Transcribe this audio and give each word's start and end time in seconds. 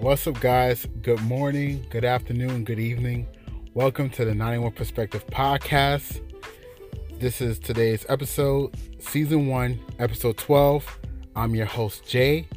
What's 0.00 0.26
up, 0.26 0.40
guys? 0.40 0.86
Good 1.02 1.20
morning, 1.24 1.84
good 1.90 2.06
afternoon, 2.06 2.64
good 2.64 2.78
evening. 2.78 3.26
Welcome 3.74 4.08
to 4.10 4.24
the 4.24 4.34
91 4.34 4.72
Perspective 4.72 5.26
Podcast. 5.26 6.22
This 7.18 7.42
is 7.42 7.58
today's 7.58 8.06
episode, 8.08 8.74
season 8.98 9.46
one, 9.46 9.78
episode 9.98 10.38
12. 10.38 11.00
I'm 11.36 11.54
your 11.54 11.66
host, 11.66 12.08
Jay. 12.08 12.48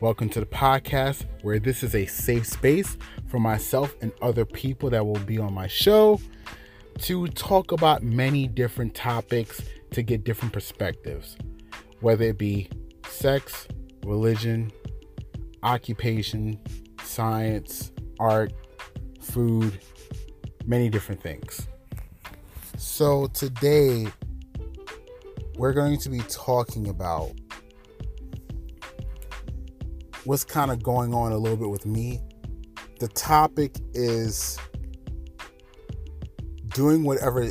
Welcome 0.00 0.30
to 0.30 0.40
the 0.40 0.46
podcast, 0.46 1.26
where 1.42 1.58
this 1.58 1.82
is 1.82 1.94
a 1.94 2.06
safe 2.06 2.46
space 2.46 2.96
for 3.26 3.38
myself 3.38 3.94
and 4.00 4.10
other 4.22 4.46
people 4.46 4.88
that 4.88 5.04
will 5.04 5.20
be 5.26 5.36
on 5.36 5.52
my 5.52 5.66
show 5.66 6.18
to 7.00 7.26
talk 7.28 7.70
about 7.70 8.02
many 8.02 8.46
different 8.46 8.94
topics 8.94 9.60
to 9.90 10.02
get 10.02 10.24
different 10.24 10.54
perspectives, 10.54 11.36
whether 12.00 12.24
it 12.24 12.38
be 12.38 12.70
sex, 13.06 13.68
religion, 14.06 14.72
occupation, 15.62 16.58
science, 17.18 17.90
art, 18.20 18.52
food, 19.20 19.80
many 20.66 20.88
different 20.88 21.20
things. 21.20 21.66
So, 22.76 23.26
today 23.34 24.06
we're 25.56 25.72
going 25.72 25.98
to 25.98 26.10
be 26.10 26.20
talking 26.28 26.86
about 26.86 27.32
what's 30.26 30.44
kind 30.44 30.70
of 30.70 30.80
going 30.80 31.12
on 31.12 31.32
a 31.32 31.36
little 31.36 31.56
bit 31.56 31.68
with 31.68 31.86
me. 31.86 32.20
The 33.00 33.08
topic 33.08 33.74
is 33.94 34.56
doing 36.68 37.02
whatever 37.02 37.48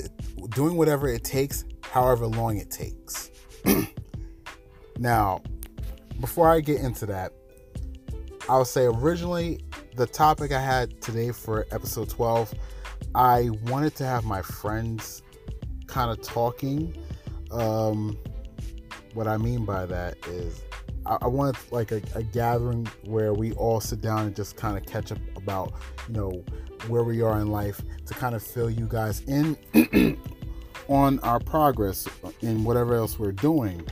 doing 0.52 0.78
whatever 0.78 1.10
it 1.10 1.26
takes, 1.26 1.66
however 1.82 2.26
long 2.26 2.56
it 2.56 2.72
takes. 2.72 3.32
now, 4.98 5.42
before 6.22 6.50
I 6.50 6.62
get 6.62 6.80
into 6.80 7.06
that, 7.08 7.34
I'll 8.50 8.64
say 8.64 8.86
originally 8.86 9.60
the 9.98 10.06
topic 10.06 10.52
I 10.52 10.62
had 10.62 11.02
today 11.02 11.32
for 11.32 11.66
episode 11.72 12.08
12, 12.08 12.54
I 13.16 13.50
wanted 13.64 13.96
to 13.96 14.06
have 14.06 14.26
my 14.26 14.44
friends 14.44 15.24
kind 15.88 16.12
of 16.12 16.22
talking. 16.22 16.96
Um, 17.50 18.16
what 19.16 19.28
I 19.28 19.38
mean 19.38 19.66
by 19.66 19.88
that 19.88 20.16
is 20.28 20.62
I, 21.08 21.18
I 21.24 21.28
wanted 21.28 21.56
like 21.72 21.92
a, 21.92 22.02
a 22.14 22.22
gathering 22.22 22.88
where 23.06 23.34
we 23.34 23.54
all 23.54 23.80
sit 23.80 24.00
down 24.00 24.28
and 24.28 24.36
just 24.36 24.56
kind 24.56 24.78
of 24.78 24.86
catch 24.86 25.12
up 25.12 25.18
about, 25.36 25.74
you 26.08 26.14
know, 26.14 26.46
where 26.88 27.04
we 27.04 27.24
are 27.24 27.40
in 27.40 27.48
life 27.48 27.82
to 28.06 28.14
kind 28.14 28.36
of 28.36 28.44
fill 28.44 28.70
you 28.70 28.88
guys 28.88 29.22
in 29.22 29.58
on 30.88 31.20
our 31.22 31.40
progress 31.40 32.08
in 32.42 32.64
whatever 32.64 32.96
else 32.96 33.18
we're 33.18 33.32
doing 33.32 33.84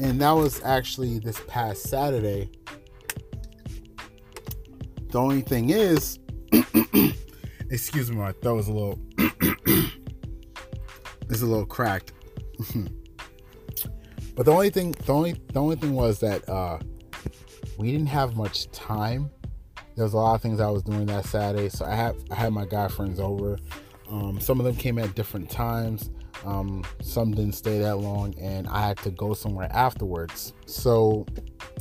and 0.00 0.18
that 0.22 0.30
was 0.30 0.62
actually 0.64 1.18
this 1.18 1.40
past 1.46 1.82
Saturday. 1.82 2.50
The 5.10 5.18
only 5.18 5.40
thing 5.40 5.70
is, 5.70 6.20
excuse 7.70 8.10
me, 8.10 8.16
my 8.16 8.30
throat 8.32 8.58
is 8.58 8.68
a 8.68 8.72
little, 8.72 8.98
it's 11.28 11.42
a 11.42 11.46
little 11.46 11.66
cracked. 11.66 12.12
but 14.36 14.46
the 14.46 14.52
only 14.52 14.70
thing, 14.70 14.92
the 14.92 15.12
only, 15.12 15.32
the 15.52 15.60
only 15.60 15.74
thing 15.74 15.94
was 15.94 16.20
that 16.20 16.48
uh, 16.48 16.78
we 17.76 17.90
didn't 17.90 18.06
have 18.06 18.36
much 18.36 18.70
time. 18.70 19.30
There 19.96 20.04
was 20.04 20.12
a 20.12 20.16
lot 20.16 20.36
of 20.36 20.42
things 20.42 20.60
I 20.60 20.70
was 20.70 20.84
doing 20.84 21.06
that 21.06 21.24
Saturday, 21.24 21.70
so 21.70 21.84
I 21.84 21.94
had 21.96 22.14
I 22.30 22.36
had 22.36 22.52
my 22.52 22.64
guy 22.64 22.86
friends 22.86 23.18
over. 23.18 23.58
Um, 24.08 24.40
some 24.40 24.60
of 24.60 24.66
them 24.66 24.76
came 24.76 24.98
at 24.98 25.14
different 25.16 25.50
times. 25.50 26.10
Um, 26.44 26.84
some 27.02 27.32
didn't 27.32 27.54
stay 27.54 27.80
that 27.80 27.96
long, 27.96 28.34
and 28.38 28.68
I 28.68 28.86
had 28.86 28.98
to 28.98 29.10
go 29.10 29.34
somewhere 29.34 29.68
afterwards. 29.72 30.54
So 30.66 31.26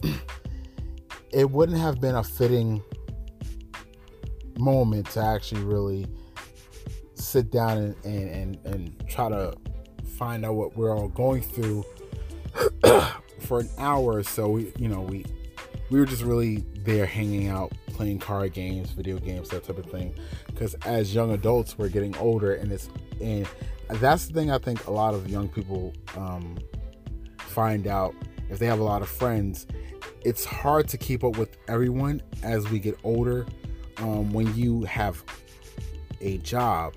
it 1.31 1.49
wouldn't 1.49 1.77
have 1.77 2.01
been 2.01 2.15
a 2.15 2.23
fitting 2.23 2.81
moment 4.59 5.09
to 5.11 5.21
actually 5.21 5.63
really 5.63 6.05
sit 7.15 7.51
down 7.51 7.77
and, 7.77 7.95
and, 8.03 8.29
and, 8.29 8.65
and 8.65 9.09
try 9.09 9.29
to 9.29 9.55
find 10.17 10.45
out 10.45 10.55
what 10.55 10.75
we're 10.75 10.95
all 10.95 11.07
going 11.07 11.41
through 11.41 11.83
for 13.39 13.59
an 13.61 13.69
hour 13.77 14.13
or 14.15 14.23
so. 14.23 14.49
We, 14.49 14.73
you 14.77 14.87
know, 14.87 15.01
we 15.01 15.25
we 15.89 15.99
were 15.99 16.05
just 16.05 16.23
really 16.23 16.65
there 16.83 17.05
hanging 17.05 17.47
out, 17.47 17.73
playing 17.87 18.19
card 18.19 18.53
games, 18.53 18.91
video 18.91 19.17
games, 19.17 19.49
that 19.49 19.63
type 19.63 19.77
of 19.77 19.85
thing. 19.85 20.13
Because 20.47 20.75
as 20.85 21.13
young 21.13 21.31
adults, 21.31 21.77
we're 21.77 21.89
getting 21.89 22.15
older, 22.17 22.55
and 22.55 22.71
it's 22.71 22.89
and 23.21 23.47
that's 23.89 24.27
the 24.27 24.33
thing 24.33 24.51
I 24.51 24.57
think 24.57 24.87
a 24.87 24.91
lot 24.91 25.13
of 25.13 25.29
young 25.29 25.49
people 25.49 25.93
um, 26.15 26.57
find 27.39 27.87
out 27.87 28.13
if 28.49 28.59
they 28.59 28.67
have 28.67 28.79
a 28.79 28.83
lot 28.83 29.01
of 29.01 29.09
friends. 29.09 29.67
It's 30.23 30.43
hard 30.43 30.87
to 30.89 30.97
keep 30.97 31.23
up 31.23 31.37
with 31.37 31.57
everyone 31.67 32.21
as 32.43 32.69
we 32.69 32.79
get 32.79 32.99
older. 33.03 33.45
Um, 33.99 34.31
when 34.31 34.53
you 34.55 34.83
have 34.83 35.23
a 36.21 36.37
job, 36.39 36.93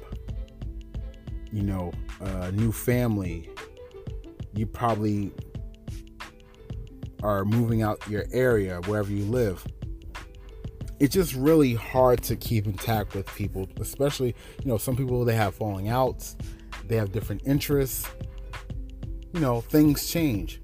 you 1.53 1.63
know, 1.63 1.93
a 2.21 2.53
new 2.53 2.73
family, 2.73 3.51
you 4.55 4.67
probably 4.67 5.33
are 7.23 7.45
moving 7.45 7.83
out 7.83 8.07
your 8.09 8.25
area 8.33 8.81
wherever 8.87 9.11
you 9.11 9.25
live. 9.25 9.65
It's 11.01 11.15
just 11.15 11.35
really 11.35 11.75
hard 11.75 12.23
to 12.25 12.37
keep 12.37 12.67
intact 12.67 13.15
with 13.15 13.27
people, 13.35 13.69
especially, 13.81 14.37
you 14.63 14.71
know, 14.71 14.79
some 14.79 14.97
people 14.97 15.25
they 15.25 15.35
have 15.35 15.55
falling 15.55 15.89
outs 15.89 16.37
they 16.93 16.97
have 16.97 17.13
different 17.13 17.43
interests. 17.47 18.07
You 19.33 19.41
know, 19.41 19.63
things 19.63 20.11
change. 20.11 20.61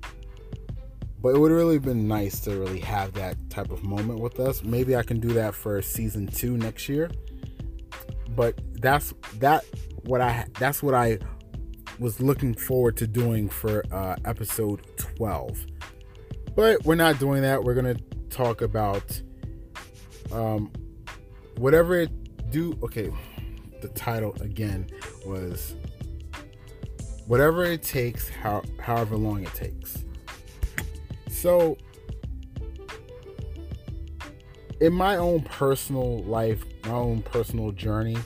But 1.29 1.35
it 1.35 1.41
would 1.41 1.53
really 1.53 1.79
been 1.79 2.09
nice 2.09 2.41
to 2.41 2.57
really 2.57 2.81
have 2.81 3.13
that 3.13 3.37
type 3.51 3.71
of 3.71 3.85
moment 3.85 4.19
with 4.19 4.41
us. 4.41 4.65
Maybe 4.65 4.97
I 4.97 5.03
can 5.03 5.21
do 5.21 5.29
that 5.35 5.55
for 5.55 5.83
season 5.83 6.27
two 6.27 6.57
next 6.57 6.89
year. 6.89 7.11
But 8.35 8.59
that's 8.81 9.13
that 9.35 9.67
what 10.05 10.23
I 10.23 10.47
that's 10.59 10.83
what 10.83 10.95
I 10.95 11.19
was 11.99 12.19
looking 12.19 12.55
forward 12.55 12.97
to 12.97 13.07
doing 13.07 13.51
for 13.51 13.85
uh, 13.93 14.17
episode 14.25 14.81
12. 14.97 15.67
But 16.57 16.83
we're 16.87 16.95
not 16.95 17.19
doing 17.19 17.43
that. 17.43 17.63
We're 17.63 17.75
gonna 17.75 17.99
talk 18.31 18.63
about 18.63 19.21
um, 20.33 20.73
whatever 21.59 22.01
it 22.01 22.51
do. 22.51 22.75
Okay, 22.83 23.13
the 23.83 23.89
title 23.89 24.35
again 24.41 24.89
was 25.27 25.75
whatever 27.27 27.65
it 27.65 27.83
takes, 27.83 28.31
how, 28.31 28.63
however 28.81 29.19
long 29.19 29.43
it 29.43 29.53
takes. 29.53 30.07
So, 31.41 31.79
in 34.81 34.93
my 34.93 35.19
own 35.19 35.43
personal 35.43 36.25
life, 36.25 36.65
my 36.85 36.91
own 36.91 37.23
personal 37.23 37.71
journey, 37.71 38.17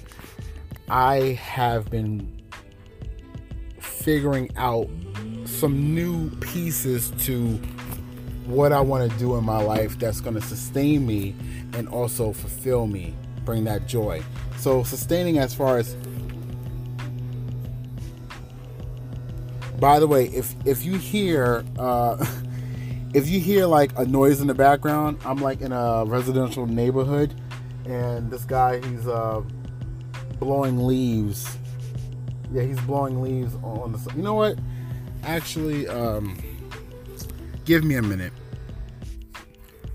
I 0.88 1.38
have 1.42 1.90
been 1.90 2.42
figuring 3.78 4.50
out 4.56 4.88
some 5.44 5.94
new 5.94 6.30
pieces 6.36 7.10
to 7.26 7.56
what 8.46 8.72
I 8.72 8.80
want 8.80 9.12
to 9.12 9.18
do 9.18 9.36
in 9.36 9.44
my 9.44 9.60
life 9.62 9.98
that's 9.98 10.22
going 10.22 10.36
to 10.36 10.40
sustain 10.40 11.06
me 11.06 11.34
and 11.74 11.90
also 11.90 12.32
fulfill 12.32 12.86
me, 12.86 13.14
bring 13.44 13.64
that 13.64 13.86
joy. 13.86 14.22
So, 14.56 14.84
sustaining 14.84 15.36
as 15.36 15.52
far 15.52 15.76
as 15.76 15.98
By 19.78 19.98
the 19.98 20.06
way, 20.06 20.26
if 20.26 20.54
if 20.64 20.84
you 20.84 20.96
hear 20.96 21.64
uh, 21.76 22.24
if 23.14 23.28
you 23.28 23.40
hear 23.40 23.66
like 23.66 23.96
a 23.98 24.06
noise 24.06 24.40
in 24.40 24.46
the 24.46 24.54
background, 24.54 25.18
I'm 25.24 25.38
like 25.38 25.60
in 25.60 25.72
a 25.72 26.04
residential 26.06 26.66
neighborhood, 26.66 27.34
and 27.84 28.30
this 28.30 28.44
guy 28.44 28.80
he's 28.86 29.06
uh, 29.06 29.42
blowing 30.38 30.86
leaves. 30.86 31.58
Yeah, 32.52 32.62
he's 32.62 32.80
blowing 32.80 33.22
leaves 33.22 33.54
on 33.62 33.92
the. 33.92 34.12
You 34.16 34.22
know 34.22 34.34
what? 34.34 34.58
Actually, 35.24 35.88
um, 35.88 36.36
give 37.64 37.84
me 37.84 37.96
a 37.96 38.02
minute. 38.02 38.32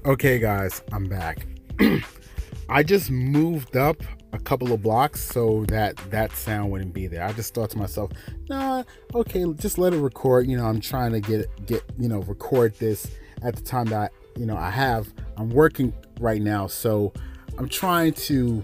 Okay, 0.06 0.40
guys, 0.40 0.82
I'm 0.92 1.08
back. 1.08 1.46
I 2.70 2.84
just 2.84 3.10
moved 3.10 3.76
up 3.76 4.02
a 4.34 4.40
couple 4.40 4.74
of 4.74 4.82
blocks 4.82 5.24
so 5.24 5.66
that 5.66 5.96
that 6.10 6.32
sound 6.34 6.72
wouldn't 6.72 6.94
be 6.94 7.08
there. 7.08 7.24
I 7.24 7.34
just 7.34 7.54
thought 7.54 7.70
to 7.72 7.78
myself, 7.78 8.12
nah, 8.50 8.84
okay, 9.16 9.46
just 9.54 9.78
let 9.78 9.94
it 9.94 10.00
record. 10.00 10.48
You 10.48 10.58
know, 10.58 10.66
I'm 10.66 10.82
trying 10.82 11.14
to 11.14 11.20
get 11.20 11.66
get 11.66 11.84
you 11.98 12.10
know 12.10 12.20
record 12.22 12.76
this 12.76 13.08
at 13.44 13.56
the 13.56 13.62
time 13.62 13.86
that 13.88 14.12
you 14.38 14.46
know 14.46 14.58
I 14.58 14.70
have. 14.70 15.08
I'm 15.38 15.50
working 15.50 15.94
right 16.20 16.42
now, 16.42 16.68
so 16.68 17.14
I'm 17.58 17.70
trying 17.70 18.14
to 18.14 18.64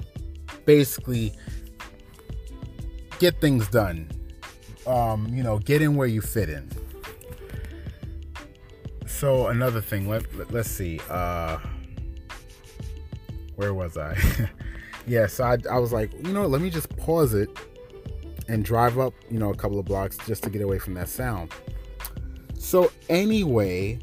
basically 0.65 1.33
get 3.19 3.39
things 3.39 3.67
done. 3.69 4.09
Um, 4.85 5.27
you 5.29 5.43
know, 5.43 5.59
get 5.59 5.81
in 5.81 5.95
where 5.95 6.07
you 6.07 6.21
fit 6.21 6.49
in. 6.49 6.69
So 9.05 9.47
another 9.47 9.79
thing, 9.79 10.09
let, 10.09 10.35
let 10.35 10.53
us 10.53 10.67
see. 10.67 10.99
Uh, 11.09 11.57
where 13.55 13.73
was 13.73 13.97
I? 13.97 14.17
yeah, 15.07 15.27
so 15.27 15.43
I, 15.43 15.57
I 15.69 15.79
was 15.79 15.91
like, 15.91 16.13
you 16.25 16.33
know, 16.33 16.47
let 16.47 16.61
me 16.61 16.69
just 16.69 16.95
pause 16.97 17.33
it 17.33 17.49
and 18.47 18.63
drive 18.63 18.99
up, 18.99 19.13
you 19.29 19.39
know, 19.39 19.51
a 19.51 19.55
couple 19.55 19.79
of 19.79 19.85
blocks 19.85 20.17
just 20.25 20.43
to 20.43 20.49
get 20.49 20.61
away 20.61 20.79
from 20.79 20.93
that 20.95 21.09
sound. 21.09 21.51
So, 22.57 22.91
anyway, 23.09 23.99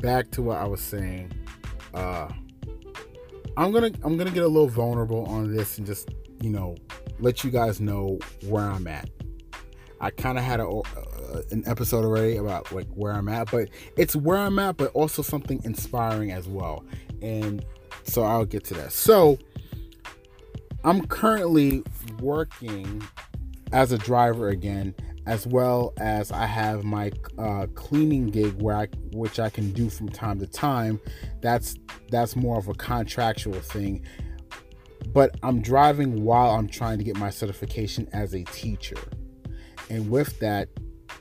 back 0.00 0.30
to 0.32 0.42
what 0.42 0.58
I 0.58 0.66
was 0.66 0.80
saying. 0.80 1.32
uh, 1.94 2.28
I'm 3.56 3.72
gonna 3.72 3.90
I'm 4.02 4.16
gonna 4.16 4.30
get 4.30 4.44
a 4.44 4.48
little 4.48 4.68
vulnerable 4.68 5.26
on 5.26 5.54
this 5.54 5.78
and 5.78 5.86
just 5.86 6.08
you 6.40 6.50
know 6.50 6.76
let 7.18 7.44
you 7.44 7.50
guys 7.50 7.80
know 7.80 8.18
where 8.46 8.64
I'm 8.64 8.86
at. 8.86 9.10
I 10.00 10.10
kind 10.10 10.38
of 10.38 10.44
had 10.44 10.60
a, 10.60 10.66
uh, 10.66 11.42
an 11.50 11.64
episode 11.66 12.04
already 12.04 12.36
about 12.36 12.72
like 12.72 12.86
where 12.94 13.12
I'm 13.12 13.28
at, 13.28 13.50
but 13.50 13.68
it's 13.96 14.16
where 14.16 14.38
I'm 14.38 14.58
at, 14.58 14.78
but 14.78 14.90
also 14.94 15.20
something 15.20 15.60
inspiring 15.64 16.32
as 16.32 16.48
well. 16.48 16.84
And 17.20 17.64
so 18.04 18.22
I'll 18.22 18.46
get 18.46 18.64
to 18.66 18.74
that. 18.74 18.92
So 18.92 19.38
I'm 20.84 21.06
currently 21.06 21.82
working 22.20 23.02
as 23.72 23.92
a 23.92 23.98
driver 23.98 24.48
again, 24.48 24.94
as 25.26 25.46
well 25.46 25.92
as 25.98 26.32
I 26.32 26.46
have 26.46 26.84
my 26.84 27.12
uh, 27.38 27.66
cleaning 27.74 28.28
gig 28.28 28.60
where 28.60 28.76
I, 28.76 28.88
which 29.12 29.38
I 29.38 29.50
can 29.50 29.72
do 29.72 29.90
from 29.90 30.08
time 30.08 30.38
to 30.40 30.46
time. 30.46 31.00
That's 31.40 31.76
that's 32.10 32.34
more 32.34 32.58
of 32.58 32.68
a 32.68 32.74
contractual 32.74 33.60
thing. 33.60 34.02
But 35.12 35.36
I'm 35.42 35.60
driving 35.60 36.24
while 36.24 36.50
I'm 36.50 36.68
trying 36.68 36.98
to 36.98 37.04
get 37.04 37.16
my 37.16 37.30
certification 37.30 38.08
as 38.12 38.34
a 38.34 38.44
teacher 38.44 38.98
and 39.90 40.08
with 40.08 40.38
that 40.38 40.68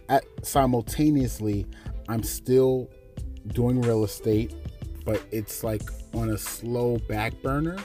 at, 0.08 0.24
simultaneously 0.44 1.66
i'm 2.08 2.24
still 2.24 2.90
doing 3.48 3.82
real 3.82 4.04
estate 4.04 4.54
but 5.04 5.22
it's 5.32 5.64
like 5.64 5.82
on 6.14 6.30
a 6.30 6.38
slow 6.38 6.98
back 7.10 7.34
burner 7.42 7.78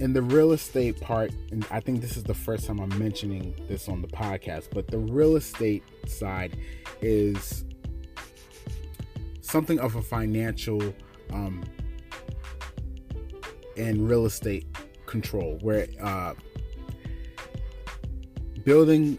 in 0.00 0.14
the 0.14 0.22
real 0.22 0.52
estate 0.52 0.98
part 1.00 1.30
and 1.52 1.66
i 1.70 1.78
think 1.78 2.00
this 2.00 2.16
is 2.16 2.24
the 2.24 2.34
first 2.34 2.66
time 2.66 2.80
i'm 2.80 2.98
mentioning 2.98 3.54
this 3.68 3.88
on 3.88 4.00
the 4.00 4.08
podcast 4.08 4.68
but 4.72 4.88
the 4.88 4.98
real 4.98 5.36
estate 5.36 5.84
side 6.06 6.56
is 7.02 7.64
something 9.42 9.78
of 9.78 9.96
a 9.96 10.02
financial 10.02 10.82
um, 11.32 11.62
and 13.76 14.08
real 14.08 14.24
estate 14.24 14.66
control 15.04 15.58
where 15.60 15.86
uh, 16.02 16.32
building 18.64 19.18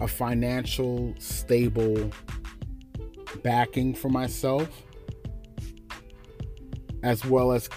a 0.00 0.08
financial 0.08 1.14
stable 1.18 2.10
backing 3.42 3.94
for 3.94 4.08
myself 4.10 4.68
as 7.02 7.24
well 7.24 7.52
as 7.52 7.68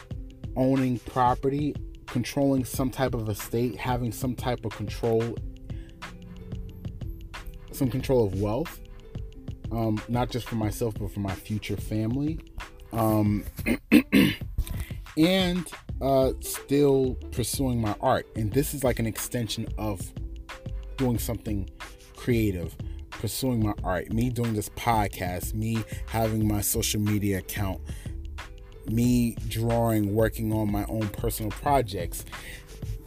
owning 0.56 1.00
property 1.00 1.76
controlling 2.08 2.64
some 2.64 2.90
type 2.90 3.14
of 3.14 3.28
estate 3.30 3.76
having 3.76 4.12
some 4.12 4.36
type 4.36 4.64
of 4.66 4.72
control 4.76 5.36
some 7.72 7.90
control 7.90 8.26
of 8.26 8.40
wealth 8.40 8.80
um, 9.72 10.02
not 10.08 10.30
just 10.30 10.48
for 10.48 10.56
myself 10.56 10.96
but 11.00 11.12
for 11.12 11.20
my 11.20 11.34
future 11.34 11.78
family. 11.78 12.40
Um, 12.92 13.44
and 15.18 15.70
uh, 16.02 16.32
still 16.40 17.16
pursuing 17.32 17.82
my 17.82 17.96
art. 18.02 18.28
And 18.36 18.52
this 18.52 18.74
is 18.74 18.84
like 18.84 19.00
an 19.00 19.06
extension 19.06 19.68
of 19.78 20.14
doing 20.98 21.18
something 21.18 21.70
creative, 22.16 22.76
pursuing 23.10 23.64
my 23.64 23.74
art, 23.84 24.12
me 24.12 24.30
doing 24.30 24.54
this 24.54 24.70
podcast, 24.70 25.54
me 25.54 25.84
having 26.08 26.48
my 26.48 26.62
social 26.62 27.02
media 27.02 27.40
account, 27.40 27.82
me 28.90 29.36
drawing, 29.48 30.14
working 30.14 30.54
on 30.54 30.72
my 30.72 30.86
own 30.86 31.08
personal 31.10 31.52
projects. 31.52 32.26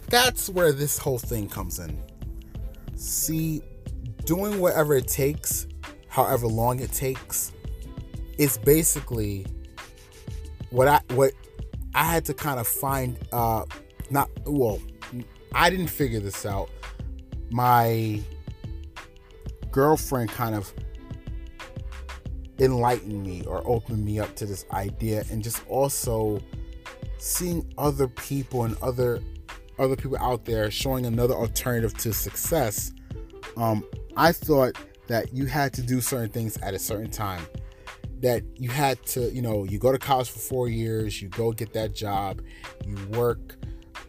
That's 0.08 0.48
where 0.48 0.72
this 0.72 0.98
whole 0.98 1.18
thing 1.18 1.48
comes 1.48 1.78
in. 1.78 2.02
See, 2.94 3.62
doing 4.24 4.60
whatever 4.60 4.94
it 4.94 5.08
takes, 5.08 5.66
however 6.08 6.46
long 6.46 6.80
it 6.80 6.92
takes, 6.92 7.52
is 8.38 8.58
basically 8.58 9.46
what 10.70 10.88
I 10.88 11.00
what 11.14 11.32
I 11.94 12.04
had 12.04 12.24
to 12.26 12.34
kind 12.34 12.60
of 12.60 12.66
find 12.66 13.18
uh 13.32 13.64
not 14.10 14.30
well, 14.46 14.80
I 15.54 15.70
didn't 15.70 15.88
figure 15.88 16.20
this 16.20 16.46
out. 16.46 16.70
My 17.50 18.20
girlfriend 19.70 20.30
kind 20.30 20.54
of 20.54 20.72
enlightened 22.60 23.22
me 23.22 23.44
or 23.46 23.62
opened 23.66 24.04
me 24.04 24.18
up 24.18 24.34
to 24.36 24.46
this 24.46 24.64
idea 24.72 25.24
and 25.30 25.42
just 25.42 25.66
also 25.68 26.40
seeing 27.18 27.72
other 27.78 28.08
people 28.08 28.64
and 28.64 28.76
other 28.82 29.20
other 29.78 29.94
people 29.94 30.18
out 30.18 30.44
there 30.44 30.70
showing 30.70 31.06
another 31.06 31.34
alternative 31.34 31.96
to 31.96 32.12
success 32.12 32.92
um, 33.56 33.84
i 34.16 34.32
thought 34.32 34.76
that 35.08 35.34
you 35.34 35.46
had 35.46 35.72
to 35.72 35.82
do 35.82 36.00
certain 36.00 36.28
things 36.28 36.56
at 36.58 36.74
a 36.74 36.78
certain 36.78 37.10
time. 37.10 37.44
That 38.20 38.42
you 38.56 38.68
had 38.68 39.04
to 39.06 39.30
you 39.32 39.42
know 39.42 39.64
you 39.64 39.78
go 39.78 39.92
to 39.92 39.98
college 39.98 40.28
for 40.28 40.40
four 40.40 40.68
years 40.68 41.22
you 41.22 41.28
go 41.28 41.52
get 41.52 41.72
that 41.74 41.94
job 41.94 42.42
you 42.84 42.96
work 43.16 43.56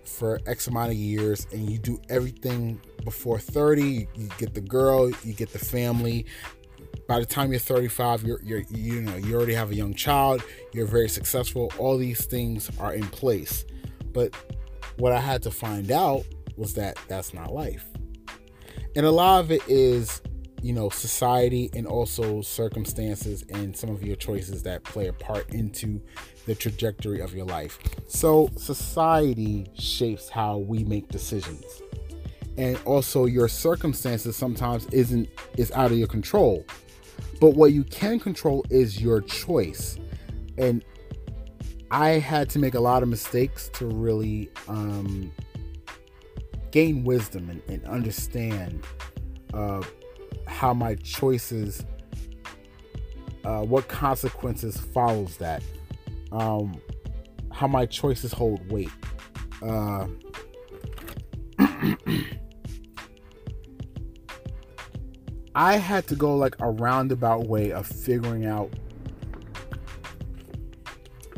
for 0.04 0.40
x 0.48 0.66
amount 0.66 0.90
of 0.90 0.98
years 0.98 1.46
and 1.52 1.70
you 1.70 1.78
do 1.78 2.02
everything 2.10 2.82
before 3.06 3.38
30 3.38 4.08
you 4.16 4.30
get 4.40 4.56
the 4.56 4.62
girl 4.62 5.12
you 5.24 5.34
get 5.34 5.54
the 5.54 5.60
family 5.60 6.26
by 7.10 7.20
the 7.20 7.26
time 7.26 7.50
you're 7.50 7.60
35 7.60 8.24
you're, 8.24 8.40
you're 8.44 8.62
you 8.70 9.02
know 9.02 9.16
you 9.16 9.36
already 9.36 9.56
have 9.56 9.72
a 9.72 9.76
young 9.76 9.96
child 9.96 10.44
you're 10.74 10.86
very 10.86 11.10
successful 11.10 11.72
all 11.80 11.98
these 11.98 12.26
things 12.26 12.70
are 12.80 12.94
in 12.94 13.06
place. 13.08 13.66
But 14.14 14.34
what 14.98 15.12
i 15.12 15.20
had 15.20 15.42
to 15.44 15.52
find 15.52 15.92
out 15.92 16.24
was 16.56 16.76
that 16.76 16.98
that's 17.08 17.34
not 17.34 17.52
life. 17.52 17.88
And 18.96 19.06
a 19.06 19.12
lot 19.12 19.40
of 19.40 19.52
it 19.52 19.68
is 19.68 20.22
you 20.62 20.72
know 20.72 20.90
society 20.90 21.72
and 21.74 21.88
also 21.88 22.42
circumstances 22.42 23.44
and 23.50 23.76
some 23.76 23.90
of 23.90 24.04
your 24.04 24.16
choices 24.16 24.62
that 24.64 24.84
play 24.84 25.08
a 25.08 25.14
part 25.14 25.50
into 25.52 26.00
the 26.46 26.54
trajectory 26.54 27.22
of 27.22 27.34
your 27.34 27.46
life. 27.46 27.80
So 28.06 28.52
society 28.56 29.66
shapes 29.74 30.30
how 30.30 30.60
we 30.60 30.84
make 30.84 31.08
decisions. 31.08 31.66
And 32.58 32.78
also 32.86 33.26
your 33.26 33.48
circumstances 33.48 34.36
sometimes 34.36 34.86
isn't 34.88 35.28
is 35.58 35.72
out 35.72 35.92
of 35.92 35.98
your 35.98 36.08
control 36.08 36.66
but 37.40 37.52
what 37.52 37.72
you 37.72 37.84
can 37.84 38.20
control 38.20 38.66
is 38.70 39.02
your 39.02 39.22
choice. 39.22 39.98
And 40.58 40.84
i 41.92 42.10
had 42.10 42.48
to 42.52 42.60
make 42.60 42.76
a 42.76 42.80
lot 42.80 43.02
of 43.02 43.10
mistakes 43.10 43.68
to 43.74 43.88
really 43.88 44.48
um, 44.68 45.32
gain 46.70 47.04
wisdom 47.04 47.50
and, 47.50 47.64
and 47.68 47.84
understand 47.88 48.84
uh, 49.56 49.82
how 50.46 50.72
my 50.72 50.94
choices 50.96 51.84
uh, 53.44 53.62
what 53.62 53.88
consequences 53.88 54.78
follows 54.78 55.38
that. 55.38 55.64
Um, 56.32 56.80
how 57.52 57.68
my 57.68 57.86
choices 57.86 58.32
hold 58.32 58.70
weight. 58.72 58.92
Uh, 59.62 60.08
I 65.56 65.78
had 65.78 66.08
to 66.08 66.16
go 66.16 66.36
like 66.36 66.56
a 66.60 66.70
roundabout 66.70 67.48
way 67.48 67.72
of 67.72 67.88
figuring 67.88 68.46
out 68.46 68.72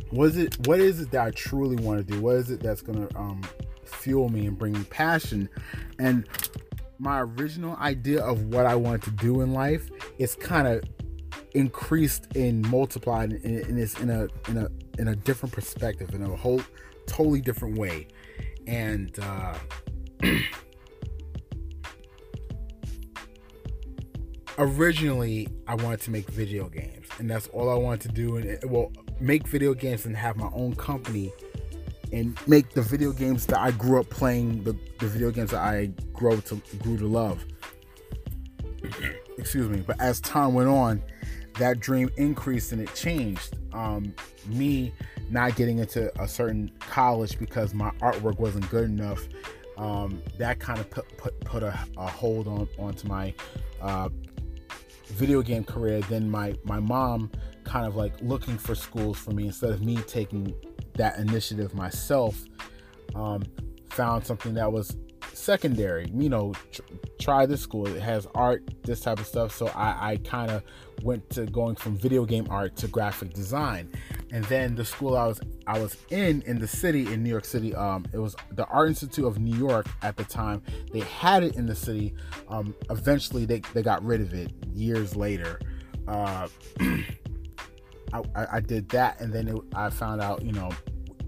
what 0.10 0.26
is 0.30 0.38
it 0.38 0.68
what 0.68 0.80
is 0.80 1.00
it 1.00 1.12
that 1.12 1.28
I 1.28 1.32
truly 1.32 1.78
want 1.78 2.06
to 2.06 2.14
do? 2.14 2.22
What 2.22 2.36
is 2.36 2.52
it 2.52 2.62
that's 2.62 2.82
gonna 2.82 3.08
um, 3.16 3.42
fuel 3.86 4.30
me 4.30 4.46
and 4.46 4.58
bring 4.58 4.74
me 4.74 4.84
passion? 4.86 5.50
And 6.00 6.28
my 7.00 7.22
original 7.22 7.76
idea 7.78 8.22
of 8.22 8.46
what 8.46 8.66
I 8.66 8.76
wanted 8.76 9.04
to 9.04 9.12
do 9.12 9.42
in 9.42 9.54
life 9.54 9.90
is 10.20 10.36
kind 10.36 10.68
of 10.68 10.84
increased 11.54 12.36
and 12.36 12.62
multiplied 12.70 13.34
in, 13.34 13.60
in, 13.62 13.76
this 13.76 14.00
in 14.00 14.10
a 14.10 14.28
in 14.50 14.58
a 14.58 14.68
in 15.00 15.08
a 15.10 15.16
different 15.16 15.54
perspective 15.54 16.14
in 16.14 16.22
a 16.24 16.36
whole 16.36 16.62
totally 17.08 17.42
different 17.42 17.78
way 17.78 18.08
and 18.68 19.18
uh 19.20 19.58
originally 24.62 25.48
I 25.68 25.76
wanted 25.76 26.02
to 26.02 26.12
make 26.12 26.30
video 26.30 26.70
games, 26.70 27.08
and 27.18 27.30
that's 27.30 27.48
all 27.48 27.70
I 27.70 27.76
wanted 27.76 28.02
to 28.02 28.08
do. 28.10 28.38
And 28.38 28.60
well, 28.72 28.92
make 29.20 29.48
video 29.48 29.74
games 29.74 30.06
and 30.06 30.16
have 30.16 30.38
my 30.38 30.50
own 30.54 30.76
company, 30.76 31.34
and 32.14 32.38
make 32.48 32.70
the 32.70 32.82
video 32.82 33.12
games 33.12 33.48
that 33.48 33.60
I 33.60 33.72
grew 33.72 34.00
up 34.00 34.10
playing, 34.10 34.64
the, 34.64 34.78
the 35.00 35.08
video 35.08 35.32
games 35.32 35.52
that 35.52 35.62
I 35.62 35.88
grew 36.14 36.40
to 36.42 36.62
grew 36.80 36.98
to 36.98 37.08
love. 37.08 37.44
Excuse 39.38 39.68
me. 39.68 39.84
But 39.86 40.00
as 40.00 40.22
time 40.22 40.54
went 40.54 40.70
on, 40.70 41.02
that 41.58 41.80
dream 41.80 42.10
increased 42.18 42.72
and 42.72 42.82
it 42.82 42.94
changed. 42.94 43.58
Um, 43.74 44.14
me 44.46 44.94
not 45.32 45.56
getting 45.56 45.80
into 45.80 46.12
a 46.22 46.28
certain 46.28 46.72
college 46.80 47.40
because 47.40 47.74
my 47.74 47.90
artwork 48.02 48.38
wasn't 48.40 48.70
good 48.70 48.86
enough. 48.86 49.28
Um, 49.78 50.22
that 50.38 50.60
kind 50.60 50.80
of 50.80 50.90
put 50.92 51.18
put, 51.18 51.40
put 51.40 51.64
a, 51.64 51.80
a 51.98 52.08
hold 52.08 52.48
on 52.48 52.68
onto 52.78 53.08
my 53.08 53.34
uh, 53.82 54.10
video 55.12 55.42
game 55.42 55.64
career, 55.64 56.02
then 56.02 56.30
my 56.30 56.56
my 56.64 56.80
mom 56.80 57.32
kind 57.64 57.86
of 57.86 57.96
like 57.96 58.14
looking 58.22 58.58
for 58.58 58.76
schools 58.76 59.18
for 59.18 59.32
me 59.32 59.48
instead 59.48 59.72
of 59.72 59.82
me 59.82 59.98
taking 60.08 60.54
that 60.96 61.18
initiative 61.20 61.74
myself. 61.74 62.44
Um, 63.16 63.44
found 63.90 64.26
something 64.26 64.54
that 64.54 64.72
was 64.72 64.96
secondary. 65.34 66.10
You 66.14 66.30
know, 66.30 66.54
tr- 66.72 66.82
try 67.20 67.46
this 67.46 67.62
school. 67.62 67.88
It 67.88 68.02
has 68.02 68.28
art, 68.36 68.64
this 68.84 69.02
type 69.02 69.20
of 69.20 69.28
stuff. 69.28 69.56
So 69.56 69.68
I, 69.68 70.12
I 70.12 70.18
kind 70.18 70.52
of 70.52 70.64
went 71.04 71.30
to 71.32 71.46
going 71.46 71.76
from 71.76 71.98
video 71.98 72.26
game 72.26 72.48
art 72.50 72.76
to 72.78 72.88
graphic 72.88 73.34
design. 73.34 73.90
And 74.32 74.46
then 74.46 74.76
the 74.76 74.86
school 74.86 75.18
I 75.18 75.28
was 75.28 75.42
I 75.68 75.78
was 75.78 75.98
in 76.10 76.42
in 76.44 76.58
the 76.58 76.68
city 76.68 77.12
in 77.12 77.22
New 77.22 77.30
York 77.30 77.46
City, 77.46 77.76
um, 77.76 78.06
it 78.14 78.18
was 78.18 78.36
the 78.54 78.66
Art 78.68 78.88
Institute 78.88 79.26
of 79.26 79.40
New 79.40 79.58
York 79.58 79.88
at 80.02 80.16
the 80.16 80.24
time. 80.24 80.62
They 80.94 81.02
had 81.02 81.44
it 81.44 81.56
in 81.56 81.66
the 81.66 81.76
city. 81.76 82.14
Um, 82.48 82.74
eventually, 82.90 83.46
they, 83.46 83.60
they 83.74 83.84
got 83.84 84.04
rid 84.04 84.22
of 84.22 84.34
it 84.34 84.54
years 84.74 85.16
later. 85.16 85.60
Uh, 86.08 86.48
I, 88.14 88.24
I, 88.54 88.60
did 88.60 88.90
that, 88.90 89.22
and 89.22 89.32
then 89.32 89.48
it, 89.48 89.56
I 89.74 89.90
found 89.90 90.22
out, 90.22 90.44
you 90.44 90.52
know, 90.52 90.70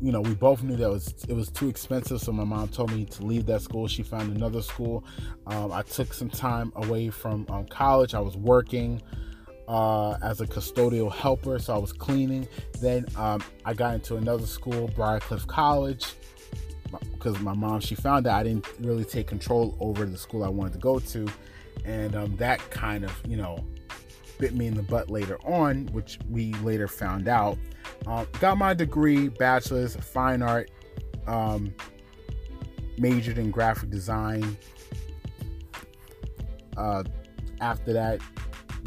you 0.01 0.11
know, 0.11 0.19
we 0.19 0.33
both 0.35 0.63
knew 0.63 0.75
that 0.75 0.83
it 0.85 0.89
was 0.89 1.13
it 1.29 1.33
was 1.33 1.49
too 1.49 1.69
expensive. 1.69 2.19
So 2.21 2.31
my 2.31 2.43
mom 2.43 2.67
told 2.69 2.91
me 2.91 3.05
to 3.05 3.25
leave 3.25 3.45
that 3.45 3.61
school. 3.61 3.87
She 3.87 4.03
found 4.03 4.35
another 4.35 4.61
school. 4.61 5.05
Um, 5.47 5.71
I 5.71 5.81
took 5.81 6.13
some 6.13 6.29
time 6.29 6.73
away 6.75 7.09
from 7.09 7.45
um, 7.49 7.65
college. 7.67 8.13
I 8.13 8.19
was 8.19 8.35
working 8.35 9.01
uh, 9.73 10.19
as 10.21 10.39
a 10.39 10.45
custodial 10.45 11.11
helper, 11.11 11.57
so 11.57 11.73
I 11.73 11.79
was 11.79 11.91
cleaning. 11.91 12.47
Then 12.79 13.07
um, 13.17 13.43
I 13.65 13.73
got 13.73 13.95
into 13.95 14.17
another 14.17 14.45
school, 14.45 14.87
Briarcliff 14.89 15.47
College, 15.47 16.13
because 17.13 17.39
my 17.39 17.55
mom 17.55 17.79
she 17.79 17.95
found 17.95 18.27
that 18.27 18.35
I 18.35 18.43
didn't 18.43 18.67
really 18.79 19.03
take 19.03 19.25
control 19.25 19.75
over 19.79 20.05
the 20.05 20.17
school 20.17 20.43
I 20.43 20.49
wanted 20.49 20.73
to 20.73 20.79
go 20.79 20.99
to, 20.99 21.27
and 21.85 22.15
um, 22.15 22.37
that 22.37 22.59
kind 22.69 23.03
of 23.03 23.19
you 23.27 23.35
know 23.35 23.65
bit 24.37 24.53
me 24.53 24.67
in 24.67 24.75
the 24.75 24.83
butt 24.83 25.09
later 25.09 25.39
on, 25.43 25.87
which 25.87 26.19
we 26.29 26.53
later 26.55 26.87
found 26.87 27.27
out. 27.27 27.57
Um, 28.05 28.27
got 28.39 28.59
my 28.59 28.75
degree, 28.75 29.29
bachelor's, 29.29 29.95
fine 29.95 30.43
art, 30.43 30.69
um, 31.25 31.73
majored 32.99 33.39
in 33.39 33.49
graphic 33.49 33.89
design. 33.89 34.55
Uh, 36.77 37.03
after 37.59 37.91
that, 37.93 38.21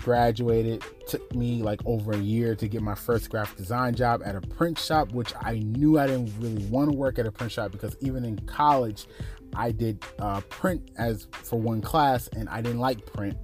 graduated. 0.06 0.82
Took 1.08 1.34
me 1.34 1.62
like 1.62 1.80
over 1.84 2.12
a 2.12 2.18
year 2.18 2.54
to 2.54 2.68
get 2.68 2.80
my 2.80 2.94
first 2.94 3.28
graphic 3.28 3.58
design 3.58 3.94
job 3.94 4.22
at 4.25 4.36
a 4.36 4.40
print 4.40 4.78
shop, 4.78 5.12
which 5.12 5.34
I 5.42 5.58
knew 5.58 5.98
I 5.98 6.06
didn't 6.06 6.32
really 6.40 6.64
want 6.66 6.90
to 6.90 6.96
work 6.96 7.18
at 7.18 7.26
a 7.26 7.32
print 7.32 7.52
shop 7.52 7.72
because 7.72 7.96
even 8.00 8.25
in 8.25 8.38
college, 8.46 9.06
I 9.54 9.72
did 9.72 10.02
uh, 10.20 10.40
print 10.42 10.92
as 10.96 11.26
for 11.32 11.60
one 11.60 11.80
class, 11.80 12.28
and 12.28 12.48
I 12.48 12.62
didn't 12.62 12.78
like 12.78 13.04
print 13.04 13.36